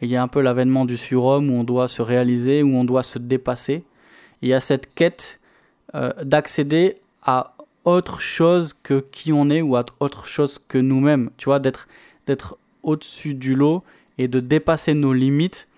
[0.00, 2.74] Et il y a un peu l'avènement du surhomme où on doit se réaliser, où
[2.74, 3.74] on doit se dépasser.
[3.74, 3.84] Et
[4.42, 5.40] il y a cette quête
[5.94, 7.53] euh, d'accéder à
[7.84, 11.30] autre chose que qui on est ou autre chose que nous-mêmes.
[11.36, 11.88] Tu vois, d'être,
[12.26, 13.82] d'être au-dessus du lot
[14.18, 15.68] et de dépasser nos limites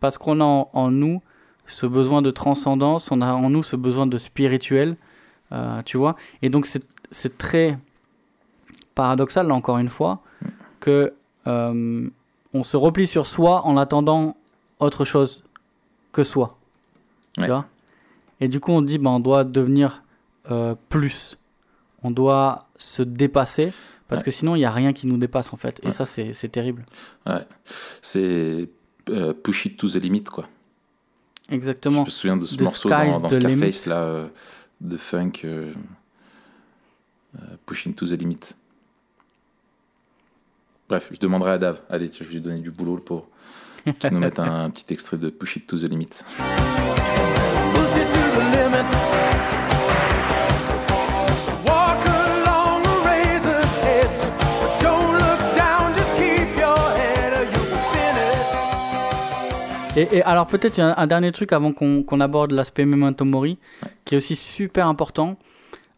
[0.00, 1.22] parce qu'on a en, en nous
[1.66, 4.96] ce besoin de transcendance, on a en nous ce besoin de spirituel,
[5.52, 6.16] euh, tu vois.
[6.42, 7.78] Et donc c'est, c'est très
[8.94, 10.20] paradoxal, là encore une fois,
[10.80, 11.14] que
[11.46, 12.10] euh,
[12.52, 14.36] on se replie sur soi en attendant
[14.80, 15.42] autre chose
[16.12, 16.58] que soi.
[17.38, 17.44] Ouais.
[17.44, 17.66] Tu vois?
[18.40, 20.02] Et du coup, on dit, ben, on doit devenir
[20.50, 21.38] euh, plus.
[22.02, 23.72] On doit se dépasser
[24.08, 24.24] parce Ouais.
[24.26, 25.80] que sinon, il n'y a rien qui nous dépasse en fait.
[25.82, 25.90] Et Ouais.
[25.92, 26.84] ça, c'est terrible.
[27.26, 27.46] Ouais.
[28.02, 28.68] C'est
[29.10, 30.48] euh, push it to the limit, quoi.
[31.50, 32.04] Exactement.
[32.04, 33.28] Je me souviens de ce The morceau dans, dans.
[33.28, 34.28] Scarface, là, euh,
[34.80, 35.72] de funk, euh,
[37.36, 38.54] euh, Pushing to the Limit.
[40.88, 41.80] Bref, je demanderai à Dave.
[41.88, 43.26] Allez, tiens, je vais lui donner du boulot, le pauvre.
[43.84, 46.24] Qui nous mette un, petit extrait de Push It to the Limit.
[59.96, 63.58] Et, et alors peut-être un, un dernier truc avant qu'on aborde l'aspect Memento Mori,
[64.04, 65.36] qui est aussi super important.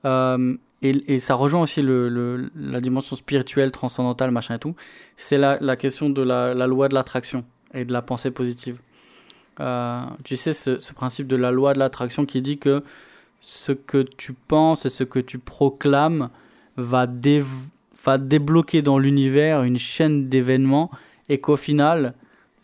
[0.04, 4.74] Euh, et, et ça rejoint aussi le, le- la dimension spirituelle, transcendantale, machin et tout.
[5.16, 8.78] C'est la, la question de la, la loi de l'attraction et de la pensée positive.
[9.60, 12.82] Euh, tu sais, ce, ce principe de la loi de l'attraction qui dit que
[13.40, 16.30] ce que tu penses et ce que tu proclames
[16.76, 17.44] va, dév-
[18.04, 20.90] va débloquer dans l'univers une chaîne d'événements
[21.28, 22.14] et qu'au final,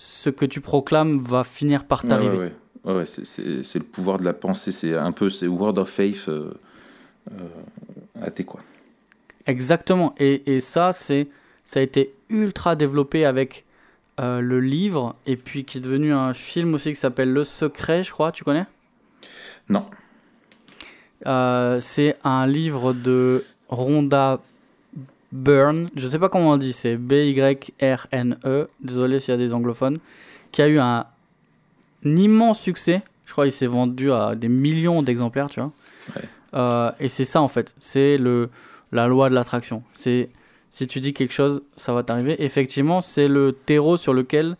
[0.03, 2.36] ce que tu proclames va finir par t'arriver.
[2.38, 2.53] ouais,
[2.84, 2.94] ouais.
[2.94, 4.72] Ouais, c'est- le pouvoir de la pensée.
[4.72, 6.51] C'est un peu, c'est Word of Faith euh,
[7.32, 7.34] euh,
[8.22, 8.61] athée, quoi.
[9.46, 10.14] Exactement.
[10.18, 11.28] Et, et ça, c'est,
[11.66, 13.66] ça a été ultra développé avec
[14.18, 18.03] euh, le livre et puis qui est devenu un film aussi qui s'appelle Le Secret,
[18.03, 18.32] je crois.
[18.32, 18.64] Tu connais?
[19.68, 19.84] Non.
[21.26, 24.40] Euh, C'est un livre de Rhonda
[25.33, 25.89] Byrne.
[25.97, 26.72] Je sais pas comment on dit.
[26.72, 28.68] C'est B-Y-R-N-E.
[28.81, 29.99] Désolé s'il y a des anglophones.
[30.53, 31.07] Qui a eu un,
[32.05, 33.03] un immense succès.
[33.26, 35.70] Je crois qu'il s'est vendu à des millions d'exemplaires, tu vois.
[36.16, 36.22] Ouais.
[36.55, 37.74] Euh, et c'est ça en fait.
[37.78, 38.51] C'est le
[38.91, 39.85] la loi de l'attraction.
[39.93, 40.31] C'est
[40.72, 42.43] si tu dis quelque chose, ça va t'arriver.
[42.43, 44.57] Effectivement, c'est le terreau sur lequel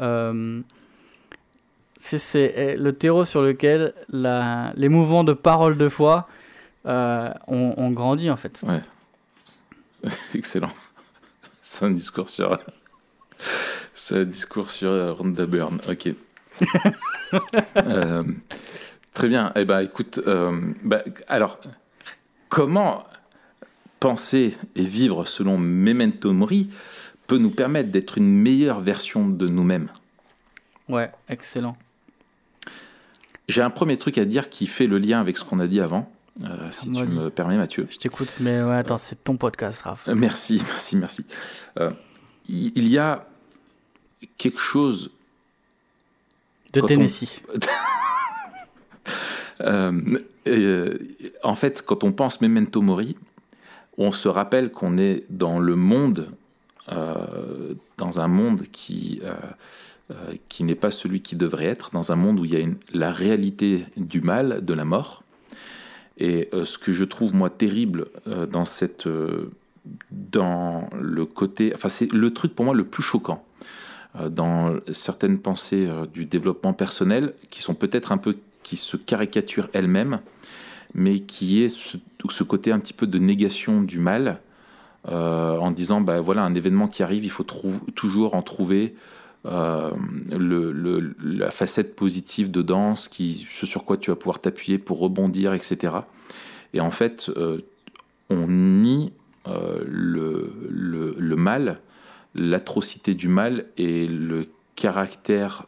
[0.00, 0.60] euh,
[1.96, 6.28] c'est- euh, le terreau sur lequel la, les mouvements de parole de foi
[6.86, 8.62] euh, ont, ont grandi en fait.
[8.66, 8.80] Ouais.
[10.34, 10.70] Excellent.
[11.62, 12.58] C'est un discours sur.
[13.94, 15.80] C'est un discours sur euh, Rhonda Byrne.
[15.88, 16.10] Ok.
[17.76, 18.22] Euh,
[19.12, 19.50] très bien.
[19.56, 21.58] Eh ben, écoute, euh, bah, alors,
[22.48, 23.02] comment
[23.98, 26.70] penser et vivre selon Memento Mori
[27.26, 29.88] peut nous permettre d'être une meilleure version de nous-mêmes?
[30.88, 31.76] Ouais, excellent.
[33.48, 35.80] J'ai un premier truc à dire qui fait le lien avec ce qu'on a dit
[35.80, 36.08] avant,
[36.42, 37.86] euh, si tu me permets, Mathieu.
[37.90, 40.08] Je t'écoute, mais ouais, attends, c'est ton podcast, Raph.
[40.08, 41.24] Euh, Merci, merci, merci.
[41.78, 41.90] Euh,
[42.48, 43.26] il y a
[44.36, 45.10] quelque chose.
[46.72, 47.40] De on- Tennessee.
[49.60, 50.18] euh,
[50.48, 50.98] euh,
[51.42, 53.16] en fait, quand on pense Memento Mori,
[53.96, 56.30] on se rappelle qu'on est dans le monde,
[56.90, 59.34] euh, dans un monde qui, euh,
[60.10, 62.60] euh, qui n'est pas celui qui devrait être, dans un monde où il y a
[62.60, 65.22] une- la réalité du mal, de la mort.
[66.18, 69.50] Et euh, ce que je trouve moi terrible euh, dans cette, euh,
[70.10, 73.44] dans le côté, enfin c'est le truc pour moi le plus choquant
[74.30, 80.20] dans certaines pensées du développement personnel qui sont peut-être un peu qui se caricaturent elles-mêmes,
[80.94, 81.96] mais qui est ce,
[82.30, 84.40] ce côté un petit peu de négation du mal
[85.04, 87.42] en disant bah voilà un événement qui arrive, il faut
[87.96, 88.94] toujours en trouver
[89.46, 89.90] euh,
[91.22, 95.52] la facette positive dedans, ce, qui, ce sur quoi tu vas pouvoir t'appuyer pour rebondir,
[95.52, 95.96] etc.
[96.72, 97.60] Et en fait, euh,
[98.30, 99.12] on nie
[99.46, 101.80] euh, le, le, mal,
[102.34, 105.66] l'atrocité du mal et le caractère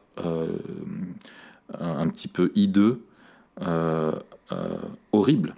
[1.79, 3.03] un, petit peu hideux,
[5.12, 5.55] horrible,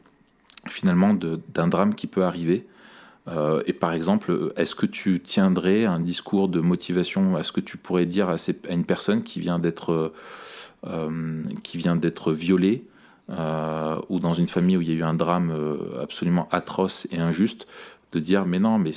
[0.66, 2.66] finalement, de- d'un drame qui peut arriver.
[3.28, 7.38] Euh, et par exemple, est-ce que tu tiendrais un discours de motivation?
[7.38, 8.36] Est-ce que tu pourrais dire à,
[8.70, 10.12] une personne qui vient d'être
[10.86, 12.84] euh, qui vient d'être violée
[13.30, 15.52] euh, ou dans une famille où il y a eu un drame
[16.00, 17.66] absolument atroce et injuste,
[18.12, 18.92] de dire mais non mais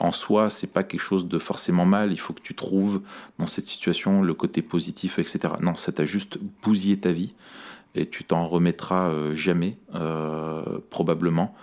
[0.00, 3.00] en soi c'est pas quelque chose de forcément mal il faut que tu trouves
[3.38, 7.34] dans cette situation le côté positif etc non ça t'a juste bousillé ta vie
[7.94, 9.78] et tu t'en remettras jamais
[10.90, 11.54] probablement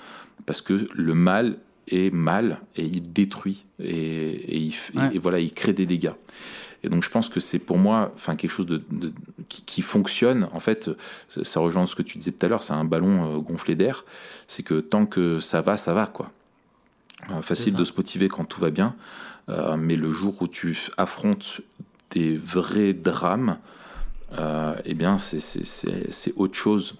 [0.45, 1.57] parce que le mal
[1.88, 4.73] est mal et il détruit et, et il,
[5.11, 6.13] et- et voilà il crée des dégâts.
[6.86, 9.13] Et donc je pense que c'est pour moi enfin quelque chose de, de-
[9.49, 10.47] qui, qui fonctionne.
[10.53, 10.89] En fait
[11.29, 13.75] ça, ça rejoint ce que tu disais tout à l'heure c'est un ballon euh, gonflé
[13.75, 14.03] d'air.
[14.47, 16.31] C'est que tant que ça va ça va quoi.
[17.31, 18.95] Euh, facile de se motiver quand tout va bien,
[19.49, 21.61] euh, mais le jour où tu affrontes
[22.11, 23.57] des vrais drames,
[24.86, 26.95] eh bien, c'est- autre chose.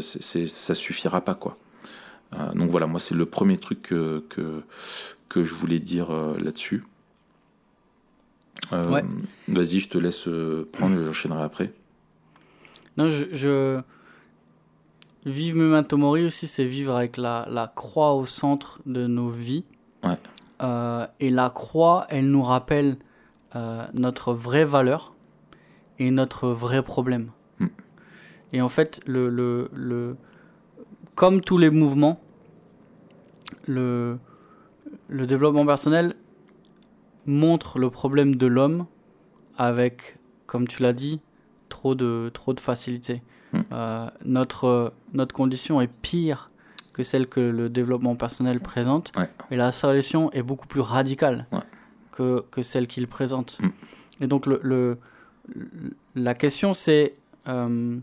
[0.00, 1.56] Ça suffira pas, quoi.
[2.34, 4.62] Euh, donc voilà, moi, c'est le premier truc que, que,
[5.28, 6.84] que je voulais dire euh, là-dessus.
[8.72, 9.04] Euh, Ouais.
[9.48, 10.28] Vas-y, je te laisse
[10.72, 11.72] prendre, j'enchaînerai après.
[12.96, 13.80] Non, je, je...
[15.24, 19.64] Vivre Memento Mori aussi, c'est vivre avec la, la croix au centre de nos vies.
[20.02, 20.18] Ouais.
[20.62, 22.96] Euh, et la croix, elle nous rappelle
[23.56, 25.14] euh, notre vraie valeur
[25.98, 27.30] et notre vrai problème.
[27.58, 27.66] Hmm.
[28.52, 30.16] Et en fait, le, le, le,
[31.18, 32.20] comme tous les mouvements,
[33.66, 34.18] le,
[35.08, 36.14] le développement personnel
[37.26, 38.86] montre le problème de l'homme
[39.56, 40.16] avec,
[40.46, 41.20] comme tu l'as dit,
[41.68, 43.20] trop de, trop de facilité.
[43.52, 43.60] Hmm.
[43.72, 46.46] Euh, notre, notre condition est pire
[46.92, 49.28] que celle que le développement personnel présente, Ouais.
[49.50, 51.58] et la solution est beaucoup plus radicale Ouais.
[52.12, 53.58] que, que celle qu'il présente.
[53.60, 53.70] Hmm.
[54.20, 54.98] Et donc, le, le-
[56.14, 57.14] la question, c'est
[57.48, 57.98] euh,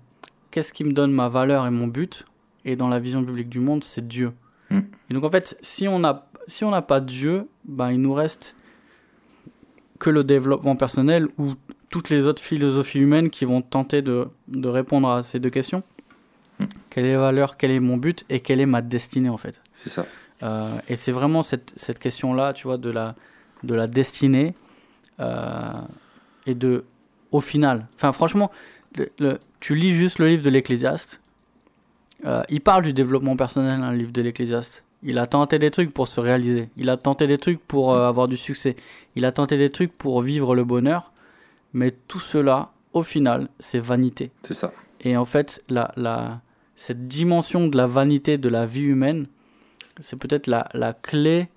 [0.51, 2.25] qu'est-ce qui me donne ma valeur et mon but
[2.65, 4.33] Et dans la vision biblique du monde, c'est Dieu.
[4.69, 4.79] Hmm.
[5.09, 8.13] Et donc, en fait, si on n'a si on n'a pas Dieu, ben, il nous
[8.13, 8.55] reste
[9.99, 11.53] que le développement personnel ou
[11.89, 15.81] toutes les autres philosophies humaines qui vont tenter de, de répondre à ces deux questions.
[16.59, 16.65] Hmm.
[16.89, 19.61] Quelle est la valeur, quel est mon but et quelle est ma destinée en fait?
[19.73, 20.05] C'est ça.
[20.43, 23.15] Euh, Et c'est vraiment cette, cette question-là, tu vois, de la,
[23.63, 24.53] de la destinée
[25.19, 25.71] euh,
[26.45, 26.83] et de,
[27.31, 28.51] au final, enfin franchement,
[28.95, 31.21] le- le- tu lis juste le livre de l'Ecclésiaste,
[32.25, 34.83] euh, il parle du développement personnel, hein, le livre de l'Ecclésiaste.
[35.03, 36.69] Il a tenté des trucs pour se réaliser.
[36.77, 38.75] Il a tenté des trucs pour euh, avoir du succès.
[39.15, 41.11] Il a tenté des trucs pour vivre le bonheur.
[41.73, 44.31] Mais tout cela, au final, c'est vanité.
[44.41, 44.73] C'est ça.
[45.01, 46.41] Et en fait, la, la,
[46.75, 49.27] cette dimension de la vanité de la vie humaine,
[49.99, 51.49] c'est peut-être la, la clé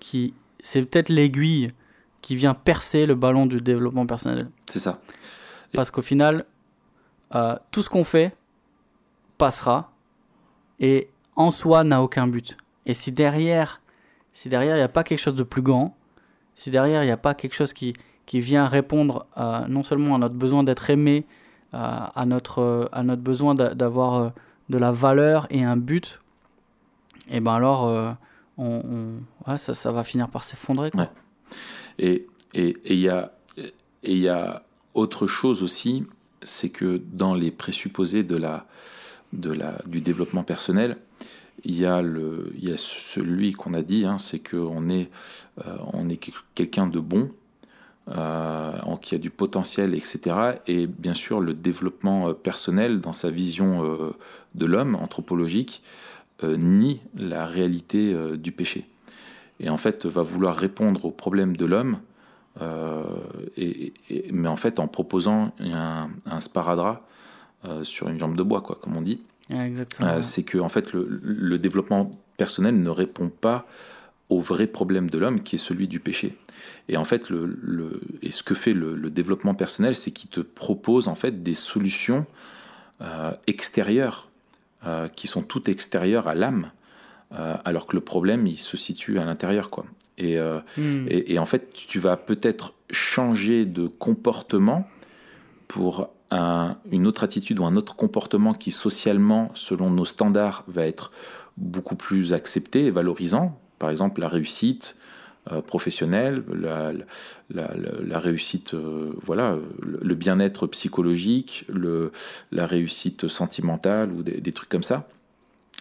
[0.00, 0.34] qui.
[0.60, 1.70] C'est peut-être l'aiguille
[2.22, 4.48] qui vient percer le ballon du développement personnel.
[4.68, 5.00] C'est ça.
[5.72, 6.44] Parce qu'au final,
[7.36, 8.34] euh, tout ce qu'on fait
[9.38, 9.92] passera
[10.80, 12.56] et en soi n'a aucun but.
[12.86, 13.80] Et si derrière,
[14.32, 15.96] si derrière il n'y a pas quelque chose de plus grand,
[16.54, 17.94] si derrière il n'y a pas quelque chose qui,
[18.26, 21.24] qui vient répondre à- non seulement à notre besoin d'être aimé,
[21.72, 24.28] à, à notre, euh, à notre besoin d'a- d'avoir euh,
[24.68, 26.20] de la valeur et un but,
[27.30, 28.12] et ben alors euh,
[29.58, 30.90] ça, ça va finir par s'effondrer.
[30.94, 31.08] Ouais.
[31.98, 33.72] Et et et il y a et
[34.12, 34.62] il y a
[34.94, 36.06] autre chose aussi,
[36.42, 38.66] c'est que dans les présupposés de la
[39.36, 40.96] de la du développement personnel,
[41.64, 44.88] il y a le il y a celui qu'on a dit, hein, c'est que on
[44.88, 45.08] est
[45.66, 47.30] euh, on est quel- quelqu'un de bon.
[48.08, 48.70] Euh,
[49.02, 50.60] qui a du potentiel, etc.
[50.68, 54.12] Et bien sûr, le développement euh, personnel dans sa vision euh,
[54.54, 55.82] de l'homme anthropologique
[56.44, 58.86] euh, nie la réalité euh, du péché
[59.60, 61.98] et en fait va vouloir répondre aux problèmes de l'homme,
[62.60, 63.02] euh,
[64.32, 66.08] mais en fait en proposant un,
[66.40, 67.15] sparadrap euh,
[67.82, 69.20] sur une jambe de bois, quoi, comme on dit.
[69.50, 70.08] Exactement.
[70.08, 73.66] Euh, c'est que en fait le, le développement personnel ne répond pas
[74.28, 76.36] au vrai problème de l'homme qui est celui du péché.
[76.88, 80.30] Et en fait, le, le- et ce que fait le, le développement personnel, c'est qu'il
[80.30, 82.26] te propose en fait des solutions
[83.00, 84.28] euh, extérieures
[84.84, 86.70] euh, qui sont toutes extérieures à l'âme,
[87.32, 89.84] euh, alors que le problème il se situe à l'intérieur, quoi.
[90.18, 91.06] Et, euh, Hmm.
[91.08, 94.88] et, et en fait, tu vas peut-être changer de comportement
[95.68, 100.86] pour un- une autre attitude ou un autre comportement qui socialement, selon nos standards, va
[100.86, 101.12] être
[101.56, 103.58] beaucoup plus accepté et valorisant.
[103.78, 104.96] Par exemple, la réussite
[105.52, 106.42] euh, professionnelle,
[107.48, 111.66] la, réussite, euh, voilà, le, bien-être psychologique,
[112.50, 115.08] la réussite sentimentale ou des, trucs comme ça.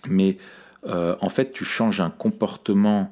[0.08, 0.38] Mais
[0.86, 3.12] euh, en fait, tu changes un comportement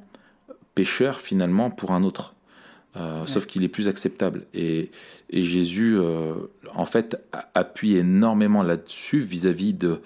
[0.75, 2.35] pécheur finalement pour un autre.
[2.95, 4.45] Euh, Sauf qu'il est plus acceptable.
[4.53, 4.91] Et,
[5.31, 6.33] et Jésus, euh,
[6.75, 7.17] en fait,
[7.55, 9.99] appuie énormément là-dessus vis-à-vis de,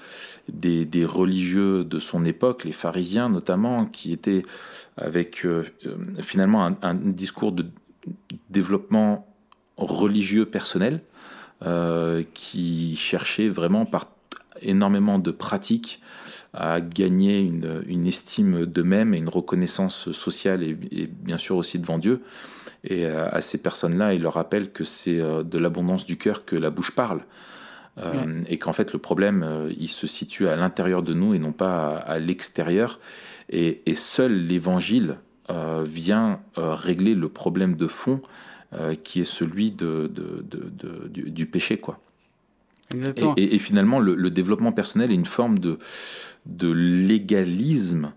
[0.47, 4.43] des, des religieux de son époque, les pharisiens notamment, qui étaient
[4.95, 5.63] avec euh,
[6.21, 7.65] finalement un, un discours de
[8.49, 9.27] développement
[9.75, 11.01] religieux personnel,
[12.35, 14.05] qui cherchait vraiment par
[14.61, 16.01] énormément de pratiques
[16.53, 21.79] à gagner une, une estime d'eux-mêmes et une reconnaissance sociale et, et bien sûr aussi
[21.79, 22.21] devant Dieu.
[22.89, 26.45] Et euh, à ces personnes-là, il leur rappelle que c'est euh, de l'abondance du cœur
[26.45, 27.21] que la bouche parle.
[27.99, 31.39] Euh, Et qu'en fait, le problème, euh, il se situe à l'intérieur de nous et
[31.39, 32.99] non pas à, à l'extérieur.
[33.49, 35.17] Et, et seul l'évangile
[35.49, 38.21] euh, vient régler le problème de fond
[39.03, 41.77] qui est celui de, de- du, du péché.
[41.77, 41.99] Quoi.
[42.93, 43.33] Et, Exactement.
[43.37, 45.79] et- et finalement, le, le développement personnel est une forme de,
[46.45, 48.11] de légalisme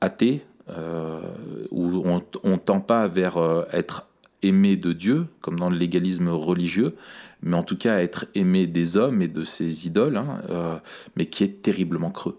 [0.00, 4.06] athée, où on on tend pas vers euh, être
[4.42, 6.96] aimé de Dieu, comme dans le légalisme religieux,
[7.42, 10.76] mais en tout cas être aimé des hommes et de ses idoles, hein, euh,
[11.16, 12.38] mais qui est terriblement creux.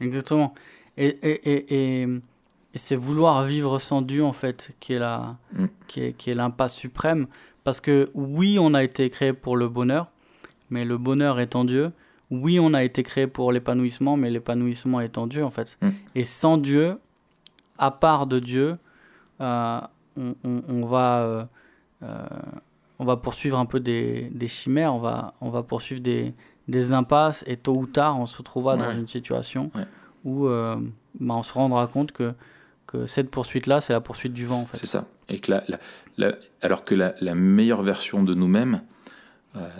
[0.00, 0.54] Exactement.
[0.96, 2.08] Et, et, et, et,
[2.74, 5.66] et c'est vouloir vivre sans Dieu, en fait, qui est la, Mm.
[5.86, 7.26] qui est, qui est l'impasse suprême.
[7.64, 10.08] Parce que oui, on a été créé pour le bonheur,
[10.70, 11.92] mais le bonheur est en Dieu.
[12.32, 15.76] Oui, on a été créé pour l'épanouissement, mais l'épanouissement est en Dieu, en fait.
[15.82, 15.88] Mm.
[16.14, 16.98] Et sans Dieu,
[17.78, 18.78] à part de Dieu,
[19.42, 19.80] euh,
[20.16, 21.44] on, on- on va, euh,
[22.02, 22.24] euh,
[22.98, 26.32] on va poursuivre un peu des, des chimères, on va, on va poursuivre des,
[26.68, 29.84] des impasses, et tôt ou tard, on se retrouvera dans une situation Ouais.
[30.24, 30.76] où euh,
[31.20, 32.32] bah, on se rendra compte que,
[32.86, 34.78] que cette poursuite-là, c'est la poursuite du vent, en fait.
[34.78, 35.04] C'est ça.
[35.28, 35.78] Et que la- la-
[36.16, 38.80] la- alors que la, meilleure version de nous-mêmes,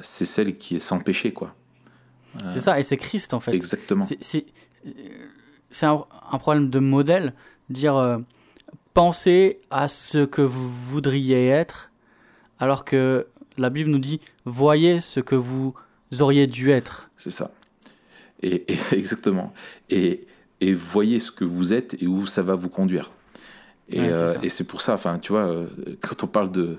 [0.03, 1.55] c'est celle qui est sans péché, quoi.
[2.49, 3.53] C'est ça, et c'est Christ, en fait.
[3.53, 4.03] Exactement.
[4.21, 4.47] C'est-
[4.87, 4.91] euh,
[5.87, 7.35] un, un problème de modèle,
[7.71, 8.19] dire euh,
[8.95, 11.91] pensez à ce que vous voudriez être,
[12.59, 13.27] alors que
[13.59, 15.75] la Bible nous dit voyez ce que vous
[16.21, 17.11] auriez dû être.
[17.17, 17.51] C'est ça.
[18.43, 19.53] Et, et- exactement.
[19.91, 20.27] Et,
[20.61, 23.11] et voyez ce que vous êtes et où ça va vous conduire.
[23.89, 25.67] Et Ouais, euh, et c'est pour ça, enfin, tu vois, euh,
[26.01, 26.79] quand on parle de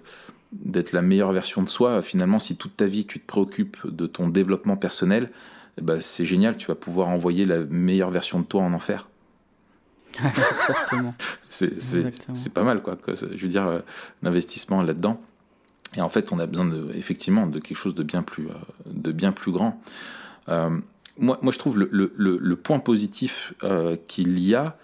[0.54, 4.06] d'être la meilleure version de soi, finalement, si toute ta vie tu te préoccupes de
[4.08, 5.32] ton développement personnel,
[5.78, 9.08] eh ben, c'est génial, tu vas pouvoir envoyer la meilleure version de toi en enfer.
[10.24, 11.16] Exactement.
[12.36, 12.97] C'est pas mal, quoi.
[13.08, 13.80] Je veux dire, euh,
[14.22, 15.20] l'investissement là-dedans.
[15.95, 18.54] Et en fait, on a besoin de, effectivement de quelque chose de bien plus, euh,
[18.88, 19.82] de bien plus grand.
[20.49, 20.70] Euh,
[21.18, 23.54] moi, moi, je trouve le, le- le- le point positif
[24.08, 24.78] qu'il y a,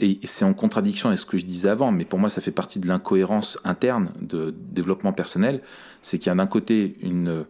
[0.00, 2.50] et c'est en contradiction avec ce que je disais avant, mais pour moi, ça fait
[2.50, 5.62] partie de l'incohérence interne de développement personnel,
[6.02, 7.44] c'est qu'il y a d'un côté une,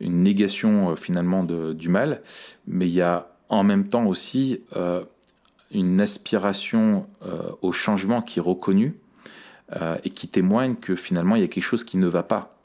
[0.00, 2.20] une négation euh, finalement de- du mal,
[2.66, 5.04] mais il y a en même temps aussi euh,
[5.70, 8.94] une aspiration euh, au changement qui est reconnue
[9.80, 12.58] euh, et qui témoigne que finalement il y a quelque chose qui ne va pas.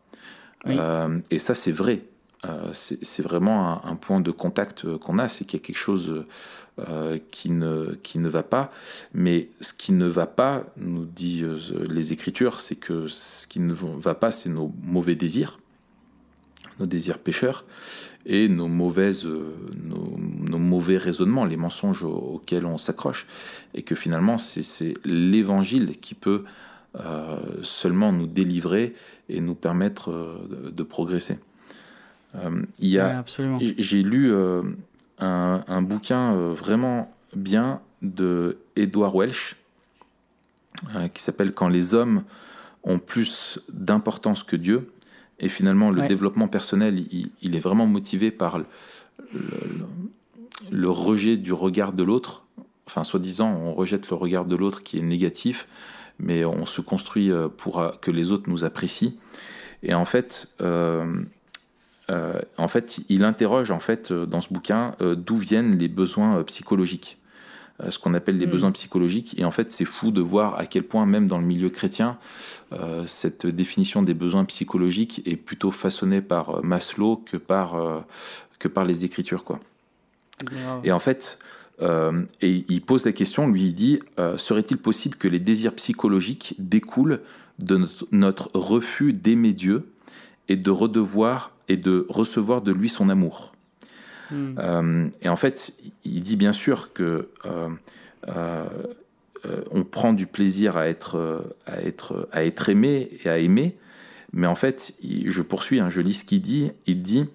[0.66, 0.76] Oui.
[0.78, 2.02] Euh, et ça c'est vrai.
[2.46, 5.78] Euh, c'est vraiment un, point de contact euh, qu'on a, c'est qu'il y a quelque
[5.78, 6.24] chose
[6.80, 8.72] euh, qui, ne, qui ne va pas.
[9.14, 11.58] Mais ce qui ne va pas, nous dit euh,
[11.90, 15.60] les Écritures, c'est que ce qui ne va pas, c'est nos mauvais désirs,
[16.80, 17.66] nos désirs pécheurs
[18.26, 23.28] et nos, mauvaises, nos, mauvais raisonnements, les mensonges au- auxquels on s'accroche.
[23.74, 26.46] Et que finalement, c'est l'évangile qui peut
[27.64, 28.94] seulement nous délivrer
[29.30, 30.40] et nous permettre
[30.72, 31.38] de progresser.
[32.36, 34.62] Euh, il y a, Ouais, J'ai lu euh,
[35.20, 39.56] un, un bouquin euh, vraiment bien de Edward Welsh
[41.14, 42.24] qui s'appelle Quand les hommes
[42.84, 44.92] ont plus d'importance que Dieu.
[45.40, 46.08] Et finalement, le Ouais.
[46.08, 48.66] développement personnel, il, il est vraiment motivé par le,
[49.34, 49.40] le-
[50.72, 52.46] le rejet du regard de l'autre.
[52.86, 55.68] Enfin, soi-disant, on rejette le regard de l'autre qui est négatif,
[56.20, 59.14] mais on se construit pour que les autres nous apprécient.
[59.84, 61.24] Et en fait, euh,
[62.10, 65.88] euh, en fait, il interroge en fait euh, dans ce bouquin euh, d'où viennent les
[65.88, 67.18] besoins psychologiques,
[67.82, 68.51] Euh, ce qu'on appelle les Mm.
[68.51, 69.39] besoins psychologiques.
[69.39, 72.18] Et en fait, c'est fou de voir à quel point, même dans le milieu chrétien,
[73.05, 78.03] cette définition des besoins psychologiques est plutôt façonnée par Maslow que par
[78.60, 79.60] que par les Écritures, quoi.
[80.84, 81.39] Et en fait,
[82.41, 83.99] et il pose la question, lui il dit,
[84.36, 87.22] serait-il possible que les désirs psychologiques découlent
[87.60, 89.88] de notre, notre refus d'aimer Dieu
[90.49, 93.53] et de redevoir et de recevoir de lui son amour
[94.32, 94.55] Hmm.
[94.59, 97.70] Euh, Et en fait, il dit bien sûr que euh,
[98.28, 98.65] euh,
[99.72, 103.78] on prend du plaisir à être, à être, à être aimé et à aimer,
[104.34, 107.26] mais en fait, je poursuis, hein, je lis ce qu'il dit, il dit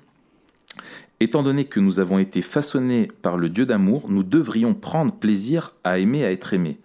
[1.21, 5.73] Étant donné que nous avons été façonnés par le Dieu d'amour, nous devrions prendre plaisir
[5.83, 6.79] à aimer, à être aimé.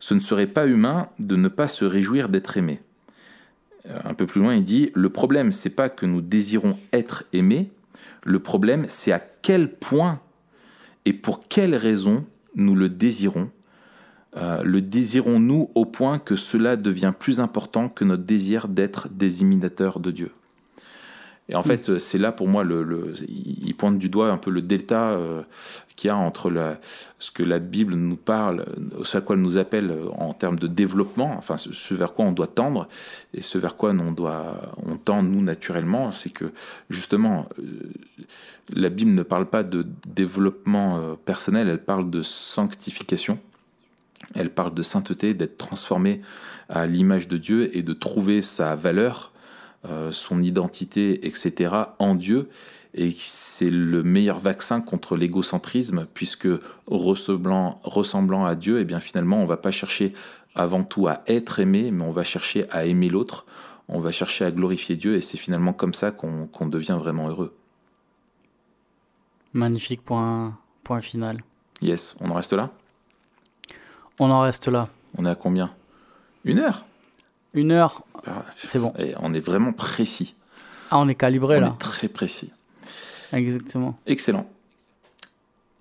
[0.00, 2.80] Ce ne serait pas humain de ne pas se réjouir d'être aimé.
[3.86, 7.24] Euh, Un peu plus loin, il dit Le problème, c'est pas que nous désirons être
[7.32, 7.70] aimés,
[8.24, 10.20] le problème, c'est à quel point
[11.04, 12.24] et pour quelles raisons
[12.54, 13.50] nous le désirons.
[14.36, 19.42] Euh, le désirons-nous au point que cela devient plus important que notre désir d'être des
[19.42, 20.30] imitateurs de Dieu?
[21.48, 22.64] Et en fait, c'est là pour moi,
[23.28, 25.42] il pointe du doigt un peu le delta euh,
[26.02, 26.50] qu'il y a entre
[27.18, 30.32] ce que la Bible nous parle, euh, ce à quoi elle nous appelle euh, en
[30.32, 32.88] termes de développement, enfin ce, vers quoi on doit tendre,
[33.34, 36.52] et ce vers quoi on, on tend nous naturellement, c'est que
[36.90, 37.62] justement, euh,
[38.74, 43.38] la Bible ne parle pas de développement personnel, elle parle de sanctification.
[44.34, 46.22] Elle parle de sainteté, d'être transformé
[46.68, 49.31] à l'image de Dieu et de trouver sa valeur,
[50.10, 51.74] son identité, etc.
[51.98, 52.48] en Dieu.
[52.94, 56.48] Et c'est le meilleur vaccin contre l'égocentrisme, puisque
[56.86, 60.12] ressemblant, ressemblant à Dieu, et bien finalement, on va pas chercher
[60.54, 63.46] avant tout à être aimé, mais on va chercher à aimer l'autre,
[63.88, 67.28] on va chercher à glorifier Dieu, et c'est finalement comme ça qu'on qu'on devient vraiment
[67.28, 67.54] heureux.
[69.54, 71.42] Magnifique point, point final.
[71.80, 72.70] Yes, on en reste là?
[74.18, 74.88] On en reste là.
[75.16, 75.74] On est à combien?
[76.44, 76.84] Une heure?
[77.54, 78.92] Une heure, Ah, c'est bon.
[78.98, 80.34] et On est vraiment précis.
[80.90, 81.74] Ah, on est calibré on là.
[81.74, 82.50] est très précis.
[83.32, 83.96] Exactement.
[84.06, 84.46] Excellent.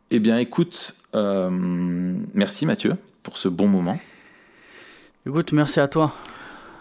[0.10, 1.50] Eh bien, écoute, euh,
[2.34, 4.00] merci Mathieu pour ce bon moment.
[5.26, 6.14] Écoute, merci à toi.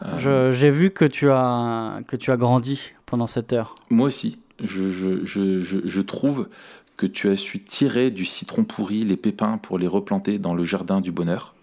[0.04, 3.74] Euh, J'ai vu que tu as que tu as grandi pendant cette heure.
[3.90, 6.48] Moi aussi, je, je, je, je trouve
[6.96, 10.64] que tu as su tirer du citron pourri les pépins pour les replanter dans le
[10.64, 11.54] jardin du bonheur.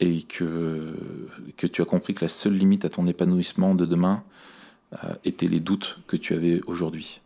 [0.00, 0.94] Et que,
[1.56, 4.22] que tu as compris que la seule limite à ton épanouissement de demain
[4.92, 7.20] euh, étaient les doutes que tu avais aujourd'hui.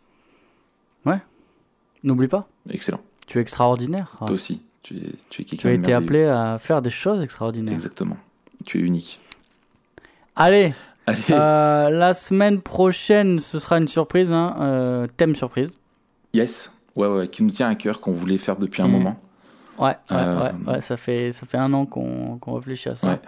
[2.01, 3.01] N'oublie pas, Excellent.
[3.27, 4.15] tu es extraordinaire.
[4.19, 4.99] Toi aussi, tu es,
[5.29, 5.49] tu es Ah.
[5.49, 7.73] Tu quelqu'un as été appelé à faire des choses extraordinaires.
[7.73, 8.15] Exactement.
[8.65, 9.19] Tu es unique.
[10.37, 10.73] Allez,
[11.05, 15.77] Allez, euh, la semaine prochaine, ce sera une surprise, hein, euh, thème surprise.
[16.33, 16.71] yes.
[16.95, 19.19] Ouais, ouais, qui nous tient à cœur, qu'on voulait faire depuis un moment.
[19.79, 23.07] Ouais, Euh, ouais, ouais, ça fait ça fait un an qu'on qu'on réfléchit à ça.
[23.07, 23.19] Ouais.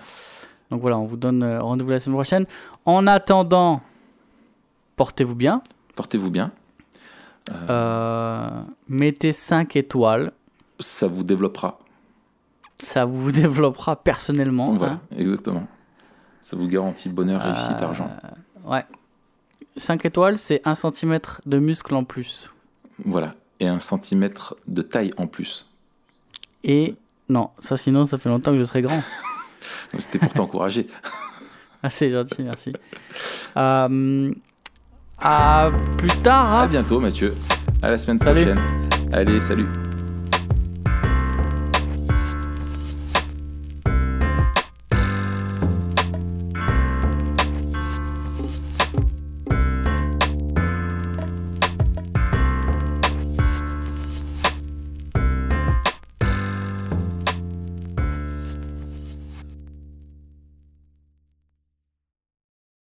[0.69, 2.45] Donc voilà, on vous donne euh, rendez-vous la semaine prochaine.
[2.85, 3.81] En attendant,
[4.95, 5.61] portez-vous bien.
[5.95, 6.51] Portez-vous bien.
[7.69, 10.31] Euh, mettez 5 étoiles.
[10.79, 11.79] Ça vous développera.
[12.77, 14.73] Ça vous développera personnellement.
[14.73, 14.99] Voilà, hein.
[15.17, 15.67] exactement.
[16.41, 18.09] Ça vous garantit bonheur, réussite, argent.
[18.65, 18.85] Ouais.
[19.77, 22.49] 5 étoiles, c'est 1 cm de muscle en plus.
[23.05, 23.35] Voilà.
[23.59, 25.67] Et un centimètre de taille en plus.
[26.63, 26.95] Et
[27.29, 29.01] non, ça sinon, ça fait longtemps que je serai grand.
[29.99, 30.87] C'était pour t'encourager.
[31.83, 32.71] Ah, c'est gentil, merci.
[33.57, 34.31] Euh,
[35.19, 36.45] à plus tard.
[36.53, 36.69] À Raph.
[36.69, 37.33] bientôt, Mathieu.
[37.81, 38.41] À la semaine Salut.
[38.45, 38.61] prochaine.
[39.11, 39.65] Allez, salut.